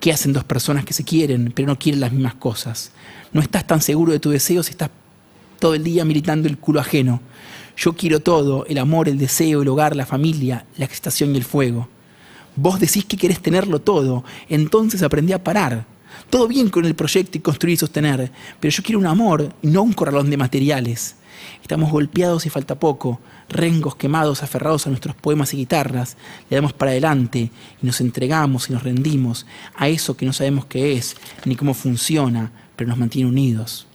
¿Qué 0.00 0.12
hacen 0.12 0.32
dos 0.32 0.44
personas 0.44 0.84
que 0.84 0.92
se 0.92 1.04
quieren 1.04 1.52
pero 1.54 1.68
no 1.68 1.78
quieren 1.78 2.00
las 2.00 2.12
mismas 2.12 2.34
cosas? 2.34 2.90
No 3.32 3.40
estás 3.40 3.66
tan 3.66 3.80
seguro 3.80 4.12
de 4.12 4.18
tu 4.18 4.30
deseo 4.30 4.62
si 4.62 4.72
estás 4.72 4.90
todo 5.58 5.74
el 5.74 5.84
día 5.84 6.04
militando 6.04 6.48
el 6.48 6.58
culo 6.58 6.80
ajeno. 6.80 7.20
Yo 7.76 7.94
quiero 7.94 8.20
todo, 8.20 8.66
el 8.66 8.78
amor, 8.78 9.08
el 9.08 9.16
deseo, 9.16 9.62
el 9.62 9.68
hogar, 9.68 9.96
la 9.96 10.04
familia, 10.04 10.66
la 10.76 10.84
excitación 10.84 11.34
y 11.34 11.38
el 11.38 11.44
fuego. 11.44 11.88
Vos 12.56 12.80
decís 12.80 13.04
que 13.04 13.16
querés 13.16 13.40
tenerlo 13.40 13.80
todo, 13.80 14.24
entonces 14.48 15.02
aprendí 15.02 15.32
a 15.32 15.42
parar. 15.42 15.86
Todo 16.32 16.48
bien 16.48 16.70
con 16.70 16.86
el 16.86 16.94
proyecto 16.94 17.36
y 17.36 17.42
construir 17.42 17.74
y 17.74 17.76
sostener, 17.76 18.32
pero 18.58 18.72
yo 18.72 18.82
quiero 18.82 18.98
un 18.98 19.04
amor 19.04 19.52
no 19.60 19.82
un 19.82 19.92
corralón 19.92 20.30
de 20.30 20.38
materiales. 20.38 21.16
Estamos 21.60 21.92
golpeados 21.92 22.46
y 22.46 22.48
falta 22.48 22.74
poco, 22.74 23.20
rengos 23.50 23.96
quemados, 23.96 24.42
aferrados 24.42 24.86
a 24.86 24.88
nuestros 24.88 25.14
poemas 25.14 25.52
y 25.52 25.58
guitarras, 25.58 26.16
le 26.48 26.56
damos 26.56 26.72
para 26.72 26.92
adelante 26.92 27.50
y 27.82 27.86
nos 27.86 28.00
entregamos 28.00 28.70
y 28.70 28.72
nos 28.72 28.82
rendimos 28.82 29.44
a 29.76 29.90
eso 29.90 30.16
que 30.16 30.24
no 30.24 30.32
sabemos 30.32 30.64
qué 30.64 30.94
es 30.94 31.16
ni 31.44 31.54
cómo 31.54 31.74
funciona, 31.74 32.50
pero 32.76 32.88
nos 32.88 32.98
mantiene 32.98 33.28
unidos. 33.28 33.86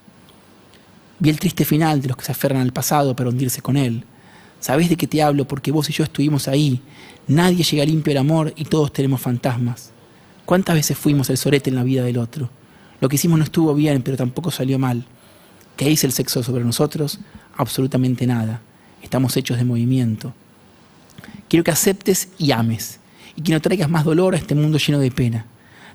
Vi 1.18 1.32
el 1.32 1.40
triste 1.40 1.66
final 1.66 2.04
de 2.04 2.10
los 2.10 2.18
que 2.18 2.26
se 2.26 2.34
aferran 2.34 2.62
al 2.62 2.72
pasado 2.72 3.16
para 3.16 3.32
hundirse 3.32 3.64
con 3.64 3.78
él. 3.78 4.04
Sabés 4.60 4.90
de 4.90 4.96
qué 4.96 5.08
te 5.08 5.24
hablo 5.24 5.48
porque 5.48 5.72
vos 5.72 5.90
y 5.90 5.94
yo 5.94 6.04
estuvimos 6.04 6.48
ahí. 6.48 6.82
Nadie 7.28 7.64
llega 7.64 7.84
limpio 7.84 8.12
del 8.12 8.20
amor 8.20 8.54
y 8.56 8.66
todos 8.66 8.94
tenemos 8.94 9.22
fantasmas. 9.22 9.97
¿Cuántas 10.48 10.78
veces 10.78 10.98
fuimos 10.98 11.30
el 11.30 11.36
sorete 11.36 11.70
en 11.70 11.76
la 11.76 11.84
vida 11.84 12.06
del 12.06 12.18
otro? 12.18 12.50
Lo 13.02 13.10
que 13.10 13.18
hicimos 13.18 13.38
no 13.38 13.44
estuvo 13.44 13.76
bien, 13.76 14.02
pero 14.02 14.16
tampoco 14.16 14.50
salió 14.50 14.80
mal. 14.80 15.04
¿Qué 15.76 15.90
dice 15.90 16.08
el 16.08 16.14
sexo 16.14 16.42
sobre 16.42 16.64
nosotros? 16.64 17.20
Absolutamente 17.58 18.26
nada. 18.26 18.62
Estamos 19.04 19.36
hechos 19.36 19.58
de 19.58 19.66
movimiento. 19.66 20.34
Quiero 21.50 21.66
que 21.66 21.72
aceptes 21.72 22.30
y 22.38 22.52
ames, 22.52 23.02
y 23.36 23.42
que 23.42 23.52
no 23.52 23.60
traigas 23.60 23.90
más 23.90 24.06
dolor 24.06 24.36
a 24.36 24.38
este 24.38 24.56
mundo 24.56 24.78
lleno 24.78 25.00
de 25.00 25.12
pena. 25.12 25.48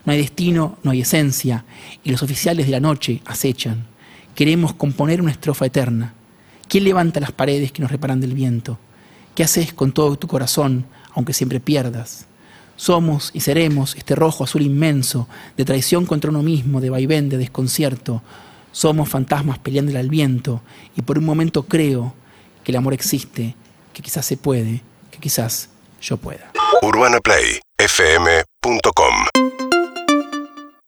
No 0.05 0.13
hay 0.13 0.19
destino, 0.19 0.77
no 0.83 0.91
hay 0.91 1.01
esencia, 1.01 1.65
y 2.05 2.11
los 2.11 2.23
oficiales 2.23 2.67
de 2.67 2.73
la 2.73 2.81
noche 2.81 3.23
acechan. 3.25 3.87
Queremos 4.35 4.75
componer 4.75 5.23
una 5.23 5.31
estrofa 5.31 5.65
eterna. 5.65 6.13
¿Quién 6.69 6.85
levanta 6.85 7.21
las 7.21 7.33
paredes 7.33 7.73
que 7.73 7.81
nos 7.81 7.91
reparan 7.91 8.21
del 8.21 8.35
viento? 8.35 8.79
¿Qué 9.35 9.45
haces 9.45 9.73
con 9.73 9.93
todo 9.93 10.17
tu 10.17 10.29
corazón, 10.29 10.85
aunque 11.15 11.33
siempre 11.33 11.59
pierdas? 11.59 12.27
Somos 12.77 13.31
y 13.33 13.41
seremos 13.41 13.95
este 13.97 14.15
rojo 14.15 14.45
azul 14.45 14.63
inmenso, 14.63 15.29
de 15.57 15.65
traición 15.65 16.07
contra 16.07 16.31
uno 16.31 16.43
mismo, 16.43 16.81
de 16.81 16.91
vaivén, 16.91 17.29
de 17.29 17.39
desconcierto, 17.39 18.23
somos 18.73 19.09
fantasmas 19.09 19.59
peleándole 19.59 19.99
al 19.99 20.09
viento 20.09 20.63
y 20.97 21.03
por 21.03 21.19
un 21.19 21.25
momento 21.25 21.65
creo 21.65 22.15
que 22.65 22.73
el 22.73 22.77
amor 22.77 22.95
existe, 22.95 23.55
que 23.93 24.03
quizás 24.03 24.25
se 24.25 24.37
puede, 24.37 24.83
que 25.11 25.19
quizás 25.19 25.69
yo 26.01 26.17
pueda. 26.17 26.51